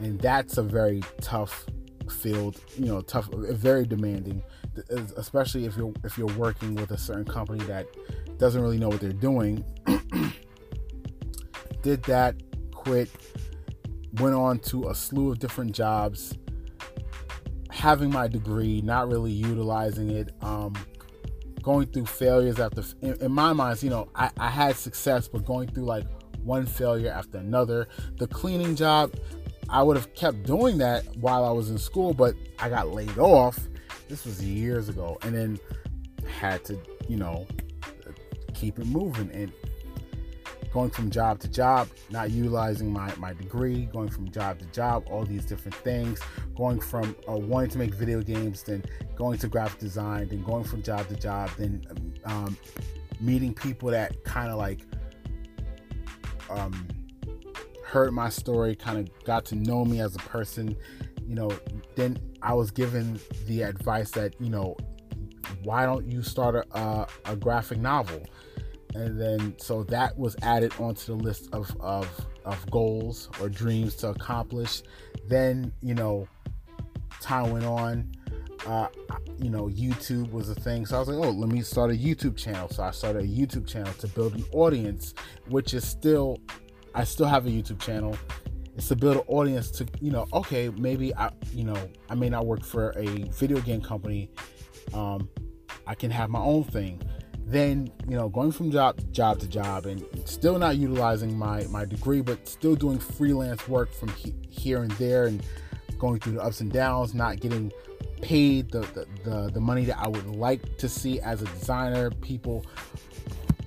and 0.00 0.20
that's 0.20 0.58
a 0.58 0.62
very 0.62 1.02
tough 1.20 1.66
field 2.10 2.60
you 2.76 2.86
know 2.86 3.00
tough 3.02 3.28
very 3.32 3.86
demanding 3.86 4.42
especially 5.16 5.64
if 5.64 5.76
you're 5.76 5.92
if 6.02 6.18
you're 6.18 6.34
working 6.38 6.74
with 6.74 6.90
a 6.90 6.98
certain 6.98 7.24
company 7.24 7.62
that 7.64 7.86
doesn't 8.38 8.62
really 8.62 8.78
know 8.78 8.88
what 8.88 9.00
they're 9.00 9.12
doing 9.12 9.64
did 11.82 12.02
that 12.04 12.34
quit 12.72 13.10
went 14.14 14.34
on 14.34 14.58
to 14.58 14.88
a 14.88 14.94
slew 14.94 15.30
of 15.30 15.38
different 15.38 15.72
jobs 15.72 16.34
having 17.70 18.10
my 18.10 18.26
degree 18.26 18.80
not 18.82 19.08
really 19.08 19.30
utilizing 19.30 20.10
it 20.10 20.34
um, 20.42 20.74
going 21.62 21.86
through 21.86 22.06
failures 22.06 22.58
after 22.58 22.82
in, 23.02 23.14
in 23.22 23.32
my 23.32 23.52
mind 23.52 23.82
you 23.82 23.90
know 23.90 24.08
I, 24.14 24.30
I 24.38 24.48
had 24.48 24.76
success 24.76 25.28
but 25.28 25.44
going 25.44 25.68
through 25.68 25.84
like 25.84 26.04
one 26.42 26.66
failure 26.66 27.10
after 27.10 27.38
another 27.38 27.86
the 28.16 28.26
cleaning 28.26 28.74
job 28.74 29.12
I 29.72 29.84
would 29.84 29.96
have 29.96 30.12
kept 30.14 30.42
doing 30.42 30.78
that 30.78 31.16
while 31.16 31.44
I 31.44 31.52
was 31.52 31.70
in 31.70 31.78
school, 31.78 32.12
but 32.12 32.34
I 32.58 32.68
got 32.68 32.88
laid 32.88 33.18
off. 33.18 33.56
This 34.08 34.24
was 34.24 34.42
years 34.42 34.88
ago, 34.88 35.16
and 35.22 35.32
then 35.32 35.60
had 36.26 36.64
to, 36.64 36.78
you 37.08 37.16
know, 37.16 37.46
keep 38.52 38.78
it 38.80 38.86
moving 38.86 39.30
and 39.30 39.52
going 40.72 40.90
from 40.90 41.10
job 41.10 41.40
to 41.40 41.48
job, 41.48 41.88
not 42.10 42.30
utilizing 42.30 42.92
my, 42.92 43.12
my 43.16 43.32
degree, 43.32 43.86
going 43.86 44.08
from 44.08 44.30
job 44.30 44.58
to 44.58 44.64
job, 44.66 45.04
all 45.10 45.24
these 45.24 45.44
different 45.44 45.74
things, 45.76 46.20
going 46.56 46.80
from 46.80 47.16
uh, 47.28 47.32
wanting 47.32 47.70
to 47.70 47.78
make 47.78 47.94
video 47.94 48.22
games, 48.22 48.62
then 48.62 48.84
going 49.16 49.38
to 49.38 49.48
graphic 49.48 49.80
design, 49.80 50.28
then 50.28 50.42
going 50.42 50.64
from 50.64 50.82
job 50.82 51.08
to 51.08 51.16
job, 51.16 51.50
then 51.58 51.84
um, 52.24 52.56
meeting 53.20 53.52
people 53.52 53.90
that 53.90 54.22
kind 54.24 54.50
of 54.50 54.58
like 54.58 54.80
um, 56.48 56.86
heard 57.84 58.12
my 58.12 58.28
story, 58.28 58.76
kind 58.76 58.98
of 58.98 59.24
got 59.24 59.44
to 59.44 59.56
know 59.56 59.84
me 59.84 60.00
as 60.00 60.14
a 60.14 60.20
person, 60.20 60.76
you 61.26 61.34
know, 61.34 61.50
then 61.96 62.18
I 62.42 62.54
was 62.54 62.70
given 62.70 63.20
the 63.46 63.62
advice 63.62 64.10
that, 64.12 64.40
you 64.40 64.50
know, 64.50 64.76
why 65.64 65.84
don't 65.84 66.06
you 66.06 66.22
start 66.22 66.54
a, 66.54 66.78
a, 66.78 67.06
a 67.26 67.36
graphic 67.36 67.78
novel? 67.78 68.22
And 68.94 69.20
then, 69.20 69.54
so 69.58 69.84
that 69.84 70.16
was 70.18 70.36
added 70.42 70.72
onto 70.78 71.16
the 71.16 71.22
list 71.22 71.48
of, 71.52 71.74
of, 71.80 72.08
of 72.44 72.70
goals 72.70 73.30
or 73.40 73.48
dreams 73.48 73.94
to 73.96 74.08
accomplish. 74.08 74.82
Then, 75.28 75.72
you 75.80 75.94
know, 75.94 76.26
time 77.20 77.50
went 77.50 77.64
on. 77.64 78.10
Uh, 78.66 78.88
you 79.38 79.48
know, 79.48 79.68
YouTube 79.68 80.30
was 80.32 80.50
a 80.50 80.54
thing. 80.54 80.84
So 80.84 80.96
I 80.96 80.98
was 80.98 81.08
like, 81.08 81.16
oh, 81.16 81.30
let 81.30 81.48
me 81.48 81.62
start 81.62 81.90
a 81.90 81.94
YouTube 81.94 82.36
channel. 82.36 82.68
So 82.68 82.82
I 82.82 82.90
started 82.90 83.24
a 83.24 83.26
YouTube 83.26 83.66
channel 83.66 83.92
to 83.94 84.06
build 84.08 84.34
an 84.34 84.44
audience, 84.52 85.14
which 85.48 85.72
is 85.72 85.86
still 85.86 86.38
I 86.94 87.04
still 87.04 87.26
have 87.26 87.46
a 87.46 87.50
YouTube 87.50 87.80
channel. 87.80 88.16
It's 88.76 88.88
to 88.88 88.96
build 88.96 89.16
an 89.16 89.22
audience 89.26 89.70
to, 89.72 89.86
you 90.00 90.10
know, 90.10 90.26
okay, 90.32 90.70
maybe 90.70 91.14
I, 91.14 91.30
you 91.52 91.64
know, 91.64 91.76
I 92.08 92.14
may 92.14 92.28
not 92.28 92.46
work 92.46 92.64
for 92.64 92.90
a 92.96 93.06
video 93.30 93.60
game 93.60 93.80
company. 93.80 94.30
Um, 94.94 95.28
I 95.86 95.94
can 95.94 96.10
have 96.10 96.30
my 96.30 96.40
own 96.40 96.64
thing. 96.64 97.00
Then, 97.50 97.90
you 98.08 98.16
know, 98.16 98.28
going 98.28 98.52
from 98.52 98.70
job 98.70 98.96
job 99.12 99.40
to 99.40 99.48
job 99.48 99.86
and 99.86 100.04
still 100.24 100.56
not 100.56 100.76
utilizing 100.76 101.36
my 101.36 101.64
my 101.64 101.84
degree, 101.84 102.20
but 102.20 102.48
still 102.48 102.76
doing 102.76 102.98
freelance 102.98 103.66
work 103.66 103.92
from 103.92 104.08
he, 104.10 104.32
here 104.48 104.82
and 104.82 104.92
there 104.92 105.26
and 105.26 105.44
going 105.98 106.20
through 106.20 106.34
the 106.34 106.42
ups 106.42 106.60
and 106.60 106.72
downs, 106.72 107.12
not 107.12 107.40
getting 107.40 107.72
paid 108.22 108.70
the, 108.70 108.80
the, 108.80 109.06
the, 109.24 109.50
the 109.54 109.60
money 109.60 109.84
that 109.84 109.98
I 109.98 110.06
would 110.06 110.26
like 110.26 110.78
to 110.78 110.88
see 110.88 111.20
as 111.20 111.42
a 111.42 111.46
designer, 111.46 112.10
people 112.10 112.64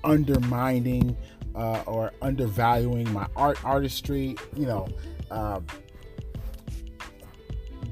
undermining 0.02 1.16
uh, 1.54 1.82
or 1.86 2.12
undervaluing 2.22 3.12
my 3.12 3.26
art 3.36 3.62
artistry, 3.64 4.36
you 4.56 4.66
know, 4.66 4.88
uh, 5.30 5.60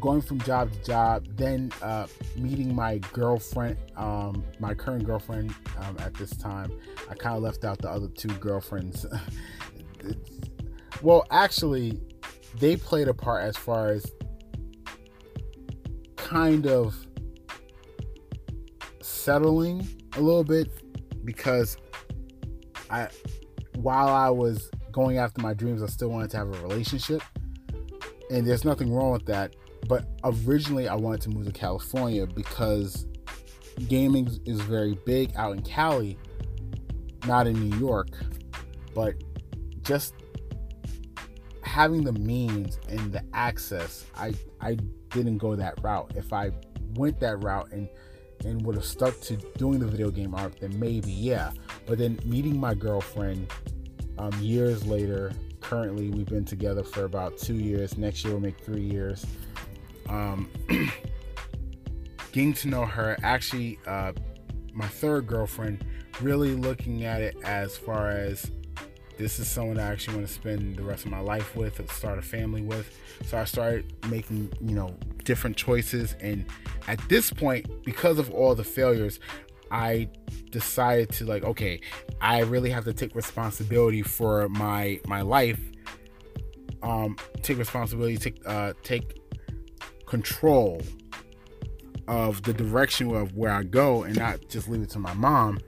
going 0.02 0.21
from 0.21 0.40
job 0.40 0.71
to 0.73 0.82
job, 0.82 1.25
then 1.37 1.73
uh, 1.80 2.06
meeting 2.37 2.75
my 2.75 2.99
girlfriend, 3.12 3.78
um, 3.97 4.44
my 4.59 4.75
current 4.75 5.04
girlfriend 5.04 5.54
um, 5.78 5.97
at 6.00 6.12
this 6.14 6.37
time. 6.37 6.71
I 7.09 7.14
kind 7.14 7.37
of 7.37 7.42
left 7.42 7.64
out 7.64 7.78
the 7.78 7.88
other 7.88 8.09
two 8.09 8.28
girlfriends. 8.35 9.06
well, 11.02 11.25
actually, 11.30 12.00
they 12.59 12.76
played 12.76 13.06
a 13.06 13.14
part 13.14 13.44
as 13.44 13.56
far 13.56 13.90
as 13.90 14.04
kind 16.16 16.66
of 16.66 16.94
settling 19.00 19.87
a 20.16 20.21
little 20.21 20.44
bit 20.44 20.68
because 21.25 21.76
I 22.90 23.09
while 23.76 24.09
I 24.09 24.30
was 24.30 24.68
going 24.90 25.18
after 25.18 25.40
my 25.40 25.54
dreams, 25.54 25.80
I 25.80 25.87
still 25.87 26.09
wanted 26.09 26.30
to 26.32 26.38
have 26.38 26.49
a 26.49 26.61
relationship. 26.66 27.23
And 28.30 28.47
there's 28.47 28.64
nothing 28.64 28.92
wrong 28.92 29.12
with 29.12 29.26
that. 29.26 29.54
But 29.89 30.07
originally, 30.25 30.89
I 30.89 30.95
wanted 30.95 31.21
to 31.23 31.31
move 31.31 31.47
to 31.47 31.53
California 31.53 32.27
because 32.27 33.07
gaming 33.89 34.29
is 34.47 34.61
very 34.61 34.99
big 35.07 35.33
out 35.37 35.57
in 35.57 35.62
Cali, 35.62 36.19
not 37.27 37.47
in 37.47 37.55
New 37.55 37.77
York. 37.79 38.09
But 38.95 39.15
just 39.83 40.15
having 41.62 42.05
the 42.05 42.12
means 42.12 42.79
and 42.89 43.12
the 43.12 43.25
access, 43.33 44.05
I, 44.17 44.35
I 44.61 44.77
didn't 45.11 45.39
go 45.39 45.57
that 45.57 45.83
route. 45.83 46.12
If 46.15 46.33
I 46.33 46.53
went 46.95 47.21
that 47.21 47.43
route 47.43 47.71
and 47.73 47.89
and 48.45 48.65
would 48.67 48.75
have 48.75 48.85
stuck 48.85 49.21
to 49.21 49.37
doing 49.57 49.79
the 49.79 49.87
video 49.87 50.11
game 50.11 50.35
art, 50.35 50.59
then 50.61 50.79
maybe, 50.79 51.12
yeah. 51.12 51.53
But 51.87 51.99
then 51.99 52.19
meeting 52.25 52.59
my 52.59 52.75
girlfriend 52.75 53.53
um, 54.19 54.33
years 54.41 54.85
later, 54.85 55.33
currently 55.61 56.11
we've 56.11 56.27
been 56.27 56.45
together 56.45 56.83
for 56.83 57.05
about 57.05 57.39
two 57.39 57.55
years. 57.55 57.97
Next 57.97 58.25
year 58.25 58.33
we'll 58.33 58.43
make 58.43 58.59
three 58.59 58.83
years. 58.83 59.25
Um, 60.09 60.50
getting 62.32 62.54
to 62.54 62.68
know 62.68 62.85
her, 62.85 63.16
actually, 63.23 63.78
uh, 63.87 64.12
my 64.73 64.88
third 64.88 65.26
girlfriend, 65.26 65.85
really 66.21 66.54
looking 66.54 67.04
at 67.04 67.21
it 67.21 67.37
as 67.44 67.76
far 67.76 68.11
as 68.11 68.50
this 69.18 69.38
is 69.38 69.49
someone 69.49 69.78
I 69.78 69.82
actually 69.82 70.16
want 70.16 70.28
to 70.28 70.32
spend 70.32 70.76
the 70.76 70.82
rest 70.82 71.04
of 71.04 71.11
my 71.11 71.21
life 71.21 71.54
with, 71.54 71.90
start 71.92 72.18
a 72.18 72.23
family 72.23 72.62
with. 72.62 72.99
So 73.26 73.38
I 73.38 73.44
started 73.44 73.92
making, 74.09 74.52
you 74.61 74.75
know, 74.75 74.97
different 75.25 75.56
choices. 75.56 76.16
And 76.21 76.47
at 76.88 76.99
this 77.09 77.30
point, 77.30 77.85
because 77.85 78.18
of 78.18 78.30
all 78.30 78.54
the 78.54 78.64
failures, 78.64 79.21
I 79.71 80.09
decided 80.50 81.11
to 81.12 81.25
like, 81.25 81.44
okay, 81.44 81.80
I 82.21 82.40
really 82.40 82.71
have 82.71 82.85
to 82.85 82.92
take 82.92 83.14
responsibility 83.14 84.02
for 84.02 84.49
my 84.49 85.00
my 85.06 85.23
life. 85.23 85.61
Um, 86.82 87.16
take 87.42 87.59
responsibility, 87.59 88.16
take 88.16 88.47
uh, 88.47 88.73
take 88.82 89.22
control 90.12 90.83
of 92.07 92.42
the 92.42 92.52
direction 92.52 93.16
of 93.16 93.35
where 93.35 93.50
I 93.50 93.62
go, 93.62 94.02
and 94.02 94.14
not 94.14 94.47
just 94.50 94.69
leave 94.69 94.83
it 94.83 94.90
to 94.90 94.99
my 94.99 95.14
mom. 95.14 95.59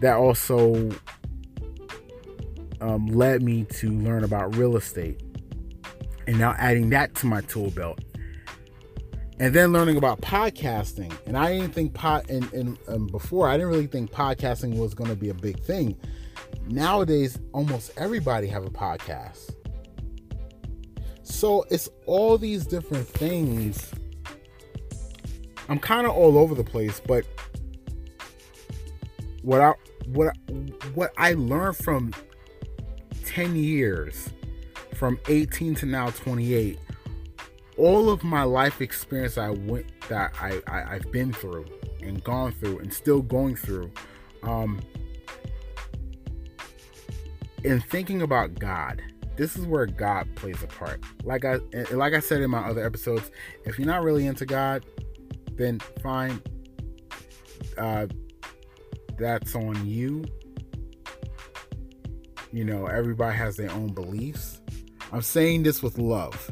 That 0.00 0.16
also 0.16 0.90
um, 2.82 3.06
led 3.06 3.40
me 3.40 3.64
to 3.64 3.90
learn 3.90 4.22
about 4.22 4.54
real 4.54 4.76
estate. 4.76 5.22
And 6.26 6.38
now 6.38 6.54
adding 6.58 6.90
that 6.90 7.14
to 7.16 7.26
my 7.26 7.40
tool 7.40 7.70
belt. 7.70 8.00
And 9.38 9.54
then 9.54 9.72
learning 9.72 9.96
about 9.96 10.20
podcasting. 10.20 11.10
And 11.24 11.38
I 11.38 11.54
didn't 11.54 11.72
think 11.72 11.94
pod 11.94 12.28
and, 12.28 12.52
and 12.52 12.78
um, 12.86 13.06
before 13.06 13.48
I 13.48 13.56
didn't 13.56 13.70
really 13.70 13.86
think 13.86 14.12
podcasting 14.12 14.76
was 14.76 14.92
going 14.92 15.08
to 15.08 15.16
be 15.16 15.30
a 15.30 15.34
big 15.34 15.58
thing. 15.62 15.96
Nowadays, 16.66 17.38
almost 17.54 17.92
everybody 17.96 18.46
have 18.48 18.66
a 18.66 18.70
podcast. 18.70 19.54
So 21.30 21.64
it's 21.70 21.88
all 22.06 22.36
these 22.36 22.66
different 22.66 23.06
things. 23.06 23.90
I'm 25.68 25.78
kind 25.78 26.06
of 26.06 26.12
all 26.12 26.36
over 26.36 26.54
the 26.54 26.64
place, 26.64 27.00
but 27.06 27.24
what 29.42 29.60
I 29.60 29.72
what 30.06 30.28
I, 30.28 30.52
what 30.94 31.12
I 31.16 31.32
learned 31.34 31.76
from 31.76 32.12
10 33.24 33.56
years 33.56 34.30
from 34.94 35.18
18 35.28 35.76
to 35.76 35.86
now 35.86 36.10
28 36.10 36.78
all 37.78 38.10
of 38.10 38.22
my 38.24 38.42
life 38.42 38.80
experience 38.80 39.38
I 39.38 39.50
went 39.50 39.86
that 40.08 40.32
I, 40.40 40.60
I 40.66 40.94
have 40.94 41.10
been 41.12 41.32
through 41.32 41.64
and 42.02 42.22
gone 42.24 42.52
through 42.52 42.80
and 42.80 42.92
still 42.92 43.22
going 43.22 43.56
through 43.56 43.90
um 44.42 44.80
in 47.64 47.80
thinking 47.80 48.22
about 48.22 48.58
God 48.58 49.00
this 49.40 49.56
is 49.56 49.64
where 49.66 49.86
God 49.86 50.28
plays 50.36 50.62
a 50.62 50.66
part 50.66 51.02
like 51.24 51.44
I 51.44 51.56
like 51.92 52.14
I 52.14 52.20
said 52.20 52.42
in 52.42 52.50
my 52.50 52.60
other 52.68 52.84
episodes 52.84 53.30
if 53.64 53.78
you're 53.78 53.88
not 53.88 54.02
really 54.02 54.26
into 54.26 54.44
God 54.46 54.84
then 55.56 55.80
fine 56.02 56.40
uh 57.78 58.06
that's 59.20 59.54
on 59.54 59.86
you. 59.86 60.24
You 62.52 62.64
know, 62.64 62.86
everybody 62.86 63.36
has 63.36 63.56
their 63.56 63.70
own 63.70 63.88
beliefs. 63.88 64.60
I'm 65.12 65.22
saying 65.22 65.62
this 65.62 65.82
with 65.82 65.98
love. 65.98 66.50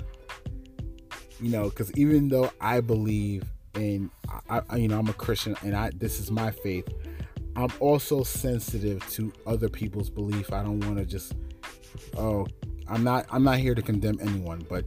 You 1.40 1.50
know, 1.50 1.64
because 1.70 1.90
even 1.96 2.28
though 2.28 2.52
I 2.60 2.80
believe 2.80 3.44
in, 3.74 4.10
I, 4.50 4.76
you 4.76 4.88
know, 4.88 4.98
I'm 4.98 5.08
a 5.08 5.14
Christian 5.14 5.56
and 5.62 5.74
I 5.74 5.90
this 5.94 6.20
is 6.20 6.30
my 6.30 6.50
faith. 6.50 6.88
I'm 7.56 7.72
also 7.80 8.22
sensitive 8.22 9.08
to 9.12 9.32
other 9.46 9.68
people's 9.68 10.10
belief. 10.10 10.52
I 10.52 10.62
don't 10.62 10.80
want 10.80 10.98
to 10.98 11.06
just, 11.06 11.32
oh, 12.16 12.46
I'm 12.88 13.04
not, 13.04 13.26
I'm 13.30 13.44
not 13.44 13.58
here 13.58 13.74
to 13.74 13.82
condemn 13.82 14.18
anyone. 14.20 14.66
But 14.68 14.84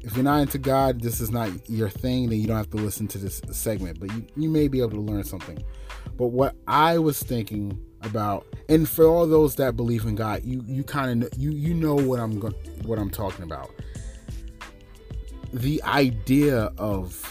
if 0.00 0.14
you're 0.14 0.24
not 0.24 0.40
into 0.40 0.58
God, 0.58 1.00
this 1.00 1.20
is 1.20 1.30
not 1.30 1.68
your 1.68 1.88
thing. 1.88 2.28
Then 2.28 2.40
you 2.40 2.46
don't 2.46 2.56
have 2.56 2.70
to 2.70 2.76
listen 2.76 3.08
to 3.08 3.18
this 3.18 3.40
segment. 3.52 4.00
But 4.00 4.12
you, 4.12 4.26
you 4.36 4.50
may 4.50 4.68
be 4.68 4.80
able 4.80 4.90
to 4.90 5.00
learn 5.00 5.24
something. 5.24 5.62
But 6.16 6.28
what 6.28 6.54
I 6.66 6.98
was 6.98 7.22
thinking 7.22 7.80
about, 8.02 8.46
and 8.68 8.88
for 8.88 9.04
all 9.06 9.26
those 9.26 9.56
that 9.56 9.76
believe 9.76 10.04
in 10.04 10.14
God, 10.14 10.44
you 10.44 10.62
you 10.66 10.84
kind 10.84 11.24
of 11.24 11.30
you 11.36 11.50
you 11.50 11.74
know 11.74 11.94
what 11.94 12.20
I'm 12.20 12.40
what 12.82 12.98
I'm 12.98 13.10
talking 13.10 13.44
about. 13.44 13.70
The 15.52 15.82
idea 15.84 16.72
of 16.78 17.30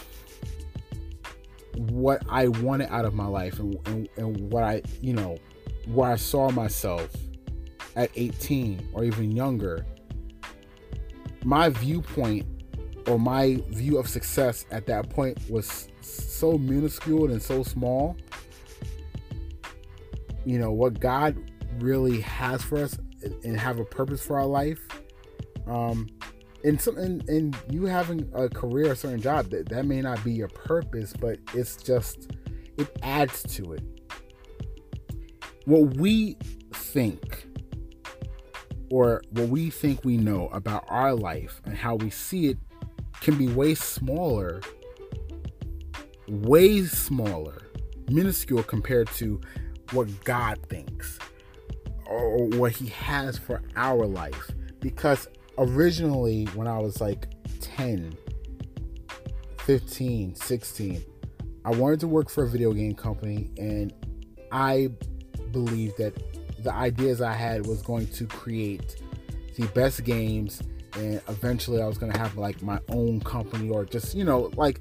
what 1.75 2.23
I 2.29 2.47
wanted 2.47 2.91
out 2.91 3.05
of 3.05 3.13
my 3.13 3.25
life 3.25 3.59
and, 3.59 3.77
and, 3.87 4.09
and 4.17 4.51
what 4.51 4.63
I 4.63 4.81
you 5.01 5.13
know 5.13 5.37
where 5.87 6.11
I 6.11 6.15
saw 6.15 6.49
myself 6.49 7.09
at 7.95 8.09
18 8.15 8.89
or 8.93 9.03
even 9.03 9.31
younger. 9.31 9.85
My 11.43 11.69
viewpoint 11.69 12.45
or 13.07 13.19
my 13.19 13.61
view 13.69 13.97
of 13.97 14.07
success 14.07 14.65
at 14.71 14.85
that 14.87 15.09
point 15.09 15.37
was 15.49 15.89
so 16.01 16.57
minuscule 16.57 17.31
and 17.31 17.41
so 17.41 17.63
small 17.63 18.15
you 20.45 20.59
know 20.59 20.71
what 20.71 20.99
God 20.99 21.37
really 21.79 22.21
has 22.21 22.61
for 22.61 22.79
us 22.79 22.97
and 23.43 23.57
have 23.57 23.79
a 23.79 23.85
purpose 23.85 24.21
for 24.25 24.37
our 24.37 24.45
life. 24.45 24.79
Um, 25.67 26.07
and 26.63 26.79
some 26.79 26.97
and, 26.97 27.27
and 27.29 27.57
you 27.69 27.85
having 27.85 28.29
a 28.33 28.49
career, 28.49 28.91
a 28.91 28.95
certain 28.95 29.21
job 29.21 29.49
that 29.49 29.69
that 29.69 29.85
may 29.85 30.01
not 30.01 30.23
be 30.23 30.33
your 30.33 30.49
purpose, 30.49 31.13
but 31.13 31.39
it's 31.53 31.77
just 31.77 32.31
it 32.77 32.87
adds 33.01 33.43
to 33.55 33.73
it. 33.73 33.83
What 35.65 35.95
we 35.95 36.37
think 36.73 37.47
or 38.93 39.23
what 39.31 39.49
we 39.49 39.71
think 39.71 40.05
we 40.05 40.17
know 40.17 40.49
about 40.49 40.85
our 40.87 41.15
life 41.15 41.59
and 41.65 41.75
how 41.75 41.95
we 41.95 42.11
see 42.11 42.45
it 42.45 42.59
can 43.21 43.35
be 43.35 43.47
way 43.47 43.73
smaller, 43.73 44.61
way 46.27 46.83
smaller, 46.83 47.71
minuscule 48.11 48.61
compared 48.61 49.07
to 49.07 49.41
what 49.93 50.07
God 50.25 50.59
thinks 50.69 51.17
or 52.05 52.45
what 52.49 52.71
He 52.73 52.85
has 52.89 53.35
for 53.35 53.63
our 53.75 54.05
life. 54.05 54.51
Because 54.79 55.27
originally, 55.57 56.45
when 56.53 56.67
I 56.67 56.77
was 56.77 57.01
like 57.01 57.29
10, 57.61 58.15
15, 59.57 60.35
16, 60.35 61.03
I 61.65 61.71
wanted 61.71 61.99
to 62.01 62.07
work 62.07 62.29
for 62.29 62.43
a 62.43 62.47
video 62.47 62.71
game 62.73 62.93
company, 62.93 63.49
and 63.57 63.91
I 64.51 64.89
believed 65.51 65.97
that 65.97 66.13
the 66.63 66.73
ideas 66.73 67.21
I 67.21 67.33
had 67.33 67.65
was 67.65 67.81
going 67.81 68.07
to 68.07 68.25
create 68.25 69.01
the 69.55 69.67
best 69.67 70.03
games, 70.03 70.61
and 70.95 71.21
eventually 71.27 71.81
I 71.81 71.87
was 71.87 71.97
going 71.97 72.11
to 72.11 72.17
have 72.17 72.37
like 72.37 72.61
my 72.61 72.79
own 72.89 73.19
company 73.21 73.69
or 73.69 73.85
just, 73.85 74.15
you 74.15 74.23
know, 74.23 74.51
like 74.55 74.79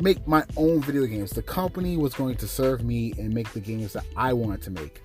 make 0.00 0.26
my 0.26 0.44
own 0.56 0.80
video 0.80 1.06
games. 1.06 1.30
The 1.30 1.42
company 1.42 1.96
was 1.96 2.14
going 2.14 2.36
to 2.36 2.48
serve 2.48 2.84
me 2.84 3.12
and 3.18 3.32
make 3.32 3.52
the 3.52 3.60
games 3.60 3.92
that 3.92 4.04
I 4.16 4.32
wanted 4.32 4.62
to 4.62 4.70
make. 4.70 5.02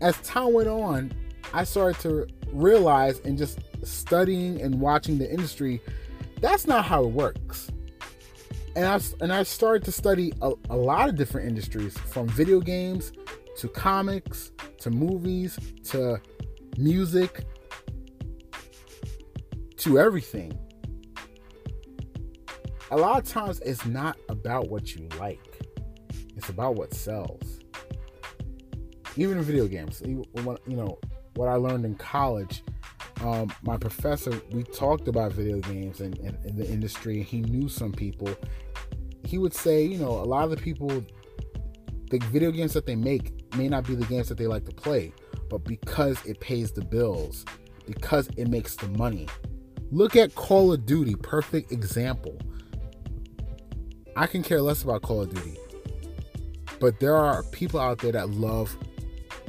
As 0.00 0.16
time 0.18 0.52
went 0.52 0.68
on, 0.68 1.12
I 1.52 1.64
started 1.64 2.00
to 2.02 2.26
realize 2.52 3.20
and 3.20 3.38
just 3.38 3.60
studying 3.82 4.60
and 4.60 4.80
watching 4.80 5.18
the 5.18 5.30
industry, 5.30 5.80
that's 6.40 6.66
not 6.66 6.84
how 6.84 7.04
it 7.04 7.10
works. 7.10 7.70
And 8.74 8.86
I 8.86 9.00
and 9.20 9.32
I 9.32 9.42
started 9.42 9.84
to 9.84 9.92
study 9.92 10.32
a, 10.40 10.52
a 10.70 10.76
lot 10.76 11.08
of 11.08 11.16
different 11.16 11.46
industries, 11.46 11.96
from 11.98 12.26
video 12.28 12.58
games 12.58 13.12
to 13.56 13.68
comics 13.68 14.50
to 14.78 14.90
movies 14.90 15.58
to 15.84 16.20
music 16.78 17.44
to 19.76 19.98
everything. 19.98 20.58
A 22.90 22.96
lot 22.96 23.22
of 23.22 23.28
times 23.28 23.60
it's 23.60 23.86
not 23.86 24.16
about 24.28 24.68
what 24.68 24.94
you 24.94 25.08
like. 25.18 25.60
It's 26.36 26.48
about 26.48 26.74
what 26.74 26.94
sells. 26.94 27.60
Even 29.16 29.38
in 29.38 29.44
video 29.44 29.66
games 29.66 30.02
you 30.06 30.24
know 30.66 30.98
what 31.34 31.48
i 31.48 31.54
learned 31.54 31.84
in 31.84 31.94
college 31.94 32.62
um, 33.22 33.52
my 33.62 33.76
professor 33.76 34.32
we 34.50 34.64
talked 34.64 35.06
about 35.06 35.32
video 35.32 35.58
games 35.60 36.00
and, 36.00 36.18
and, 36.18 36.36
and 36.44 36.58
the 36.58 36.68
industry 36.68 37.22
he 37.22 37.40
knew 37.40 37.68
some 37.68 37.92
people. 37.92 38.28
He 39.24 39.38
would 39.38 39.54
say 39.54 39.84
you 39.84 39.98
know 39.98 40.10
a 40.10 40.26
lot 40.26 40.44
of 40.44 40.50
the 40.50 40.56
people 40.56 40.88
the 42.10 42.18
video 42.30 42.50
games 42.50 42.72
that 42.72 42.84
they 42.84 42.96
make 42.96 43.41
may 43.56 43.68
not 43.68 43.86
be 43.86 43.94
the 43.94 44.06
games 44.06 44.28
that 44.28 44.38
they 44.38 44.46
like 44.46 44.64
to 44.64 44.72
play 44.72 45.12
but 45.48 45.64
because 45.64 46.24
it 46.24 46.40
pays 46.40 46.72
the 46.72 46.84
bills 46.84 47.44
because 47.86 48.28
it 48.36 48.48
makes 48.48 48.76
the 48.76 48.88
money 48.90 49.28
look 49.90 50.16
at 50.16 50.34
call 50.34 50.72
of 50.72 50.86
duty 50.86 51.14
perfect 51.16 51.72
example 51.72 52.38
I 54.14 54.26
can 54.26 54.42
care 54.42 54.60
less 54.60 54.82
about 54.82 55.02
Call 55.02 55.22
of 55.22 55.34
Duty. 55.34 55.56
But 56.80 57.00
there 57.00 57.16
are 57.16 57.42
people 57.44 57.80
out 57.80 57.98
there 57.98 58.12
that 58.12 58.30
love 58.30 58.76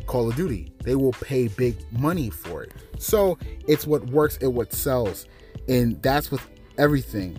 Call 0.06 0.30
of 0.30 0.36
Duty. 0.36 0.72
They 0.84 0.96
will 0.96 1.14
pay 1.14 1.48
big 1.48 1.76
money 1.92 2.30
for 2.30 2.64
it. 2.64 2.74
So 2.98 3.38
it's 3.68 3.86
what 3.86 4.06
works, 4.10 4.38
it 4.38 4.48
what 4.48 4.72
sells. 4.72 5.28
And 5.68 6.02
that's 6.02 6.32
with 6.32 6.46
everything. 6.78 7.38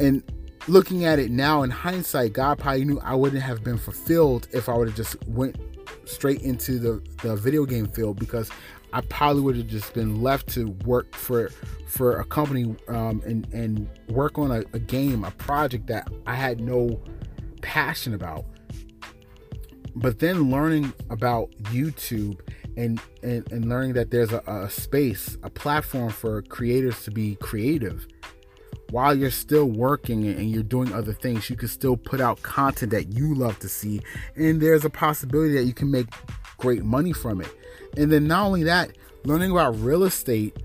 And 0.00 0.22
looking 0.68 1.04
at 1.04 1.18
it 1.18 1.30
now 1.30 1.62
in 1.62 1.70
hindsight, 1.70 2.32
God 2.32 2.58
probably 2.58 2.84
knew 2.84 3.00
I 3.00 3.14
wouldn't 3.14 3.42
have 3.42 3.62
been 3.62 3.78
fulfilled 3.78 4.48
if 4.52 4.68
I 4.68 4.76
would 4.76 4.88
have 4.88 4.96
just 4.96 5.16
went 5.26 5.56
straight 6.04 6.42
into 6.42 6.78
the, 6.78 7.02
the 7.22 7.36
video 7.36 7.64
game 7.64 7.86
field 7.86 8.18
because 8.18 8.50
I 8.92 9.00
probably 9.02 9.42
would 9.42 9.56
have 9.56 9.66
just 9.66 9.92
been 9.92 10.22
left 10.22 10.48
to 10.50 10.70
work 10.84 11.14
for 11.16 11.50
for 11.88 12.20
a 12.20 12.24
company 12.24 12.76
um, 12.88 13.22
and 13.24 13.52
and 13.52 13.88
work 14.08 14.38
on 14.38 14.52
a, 14.52 14.60
a 14.72 14.78
game, 14.78 15.24
a 15.24 15.32
project 15.32 15.88
that 15.88 16.08
I 16.26 16.36
had 16.36 16.60
no 16.60 17.00
passion 17.60 18.14
about. 18.14 18.44
But 19.96 20.20
then 20.20 20.50
learning 20.50 20.92
about 21.10 21.50
YouTube 21.72 22.38
and 22.76 23.00
and, 23.24 23.50
and 23.50 23.68
learning 23.68 23.94
that 23.94 24.12
there's 24.12 24.32
a, 24.32 24.42
a 24.46 24.70
space, 24.70 25.38
a 25.42 25.50
platform 25.50 26.10
for 26.10 26.42
creators 26.42 27.02
to 27.04 27.10
be 27.10 27.34
creative 27.36 28.06
while 28.94 29.12
you're 29.12 29.28
still 29.28 29.64
working 29.64 30.24
and 30.24 30.52
you're 30.52 30.62
doing 30.62 30.92
other 30.92 31.12
things, 31.12 31.50
you 31.50 31.56
can 31.56 31.66
still 31.66 31.96
put 31.96 32.20
out 32.20 32.40
content 32.42 32.92
that 32.92 33.12
you 33.12 33.34
love 33.34 33.58
to 33.58 33.68
see. 33.68 34.00
And 34.36 34.60
there's 34.60 34.84
a 34.84 34.88
possibility 34.88 35.54
that 35.54 35.64
you 35.64 35.74
can 35.74 35.90
make 35.90 36.06
great 36.58 36.84
money 36.84 37.12
from 37.12 37.40
it. 37.40 37.48
And 37.96 38.12
then 38.12 38.28
not 38.28 38.46
only 38.46 38.62
that, 38.62 38.96
learning 39.24 39.50
about 39.50 39.76
real 39.80 40.04
estate, 40.04 40.56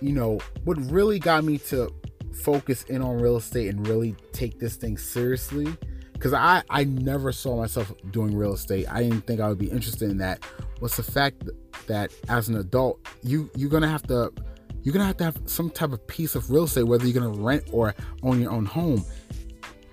you 0.00 0.10
know, 0.10 0.40
what 0.64 0.76
really 0.90 1.20
got 1.20 1.44
me 1.44 1.58
to 1.58 1.94
focus 2.42 2.82
in 2.88 3.00
on 3.00 3.20
real 3.20 3.36
estate 3.36 3.68
and 3.68 3.86
really 3.86 4.16
take 4.32 4.58
this 4.58 4.74
thing 4.74 4.98
seriously 4.98 5.68
because 6.14 6.32
I, 6.32 6.64
I 6.68 6.82
never 6.82 7.30
saw 7.30 7.56
myself 7.56 7.92
doing 8.10 8.36
real 8.36 8.54
estate. 8.54 8.86
I 8.90 9.04
didn't 9.04 9.20
think 9.20 9.40
I 9.40 9.46
would 9.46 9.58
be 9.58 9.70
interested 9.70 10.10
in 10.10 10.18
that 10.18 10.44
was 10.80 10.96
the 10.96 11.04
fact 11.04 11.44
that 11.86 12.10
as 12.28 12.48
an 12.48 12.56
adult, 12.56 13.06
you 13.22 13.48
you're 13.54 13.70
gonna 13.70 13.88
have 13.88 14.02
to 14.08 14.32
you're 14.86 14.92
gonna 14.92 15.04
have 15.04 15.16
to 15.16 15.24
have 15.24 15.36
some 15.46 15.68
type 15.68 15.90
of 15.90 16.06
piece 16.06 16.36
of 16.36 16.48
real 16.48 16.62
estate, 16.62 16.84
whether 16.84 17.04
you're 17.04 17.20
gonna 17.20 17.42
rent 17.42 17.64
or 17.72 17.92
own 18.22 18.40
your 18.40 18.52
own 18.52 18.64
home. 18.64 19.04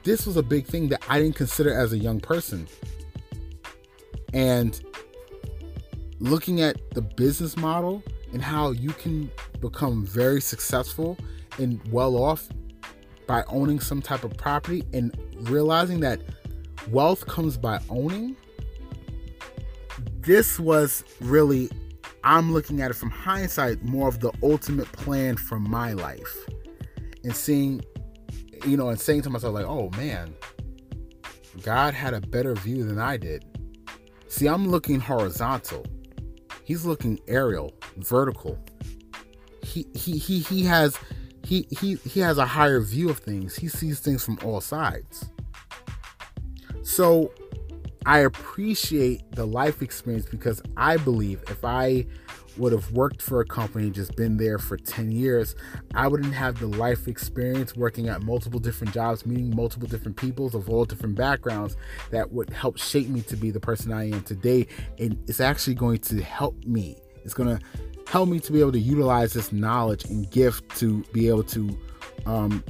This 0.03 0.27
was 0.27 0.37
a 0.37 0.43
big 0.43 0.67
thing 0.67 0.87
that 0.89 1.03
I 1.09 1.19
didn't 1.19 1.35
consider 1.35 1.73
as 1.73 1.93
a 1.93 1.97
young 1.97 2.19
person. 2.19 2.67
And 4.35 4.79
looking 6.19 6.61
at 6.61 6.91
the 6.91 7.01
business 7.01 7.57
model 7.57 8.03
and 8.33 8.41
how 8.43 8.69
you 8.69 8.91
can 8.91 9.31
become 9.61 10.05
very 10.05 10.39
successful 10.39 11.17
and 11.57 11.81
well 11.91 12.15
off 12.15 12.47
by 13.25 13.43
owning 13.47 13.79
some 13.79 13.99
type 13.99 14.23
of 14.23 14.37
property 14.37 14.83
and 14.93 15.17
realizing 15.49 16.01
that 16.01 16.21
wealth 16.91 17.25
comes 17.25 17.57
by 17.57 17.79
owning. 17.89 18.35
This 20.19 20.59
was 20.59 21.03
really, 21.19 21.71
I'm 22.23 22.53
looking 22.53 22.81
at 22.81 22.91
it 22.91 22.95
from 22.95 23.09
hindsight, 23.09 23.83
more 23.83 24.07
of 24.07 24.19
the 24.19 24.31
ultimate 24.41 24.91
plan 24.91 25.35
for 25.35 25.59
my 25.59 25.93
life. 25.93 26.35
And 27.23 27.35
seeing, 27.35 27.81
you 28.65 28.77
know, 28.77 28.89
and 28.89 28.99
saying 28.99 29.23
to 29.23 29.29
myself, 29.29 29.53
like, 29.53 29.65
oh 29.65 29.89
man, 29.97 30.33
God 31.61 31.93
had 31.93 32.13
a 32.13 32.21
better 32.21 32.55
view 32.55 32.83
than 32.85 32.99
I 32.99 33.17
did. 33.17 33.45
See, 34.27 34.47
I'm 34.47 34.67
looking 34.67 34.99
horizontal. 34.99 35.85
He's 36.63 36.85
looking 36.85 37.19
aerial, 37.27 37.73
vertical. 37.97 38.57
He 39.61 39.85
he 39.93 40.17
he 40.17 40.39
he 40.39 40.63
has 40.63 40.97
he 41.45 41.67
he 41.71 41.95
he 41.95 42.19
has 42.21 42.37
a 42.37 42.45
higher 42.45 42.79
view 42.79 43.09
of 43.09 43.19
things. 43.19 43.55
He 43.55 43.67
sees 43.67 43.99
things 43.99 44.23
from 44.23 44.39
all 44.43 44.61
sides. 44.61 45.25
So 46.83 47.31
I 48.05 48.19
appreciate 48.19 49.23
the 49.31 49.45
life 49.45 49.81
experience 49.81 50.25
because 50.25 50.61
I 50.77 50.97
believe 50.97 51.43
if 51.49 51.63
I 51.63 52.05
would 52.57 52.71
have 52.71 52.91
worked 52.91 53.21
for 53.21 53.41
a 53.41 53.45
company 53.45 53.89
just 53.89 54.15
been 54.15 54.37
there 54.37 54.59
for 54.59 54.77
10 54.77 55.11
years 55.11 55.55
i 55.95 56.07
wouldn't 56.07 56.35
have 56.35 56.59
the 56.59 56.67
life 56.67 57.07
experience 57.07 57.75
working 57.75 58.09
at 58.09 58.21
multiple 58.21 58.59
different 58.59 58.93
jobs 58.93 59.25
meeting 59.25 59.55
multiple 59.55 59.87
different 59.87 60.15
peoples 60.15 60.53
of 60.53 60.69
all 60.69 60.85
different 60.85 61.15
backgrounds 61.15 61.75
that 62.11 62.31
would 62.31 62.51
help 62.51 62.77
shape 62.77 63.07
me 63.07 63.21
to 63.21 63.35
be 63.35 63.49
the 63.49 63.59
person 63.59 63.91
i 63.91 64.07
am 64.07 64.21
today. 64.23 64.67
And 64.99 65.17
it's 65.27 65.39
actually 65.39 65.75
going 65.75 65.99
to 65.99 66.21
help 66.21 66.63
me. 66.65 66.97
It's 67.23 67.33
going 67.33 67.57
to 67.57 67.63
help 68.07 68.29
me 68.29 68.39
to 68.39 68.51
be 68.51 68.59
able 68.59 68.73
to 68.73 68.79
utilize 68.79 69.33
this 69.33 69.51
knowledge 69.51 70.05
and 70.05 70.29
gift 70.29 70.75
to 70.77 71.03
be 71.13 71.27
able 71.27 71.43
to 71.43 71.77
um, 72.25 72.63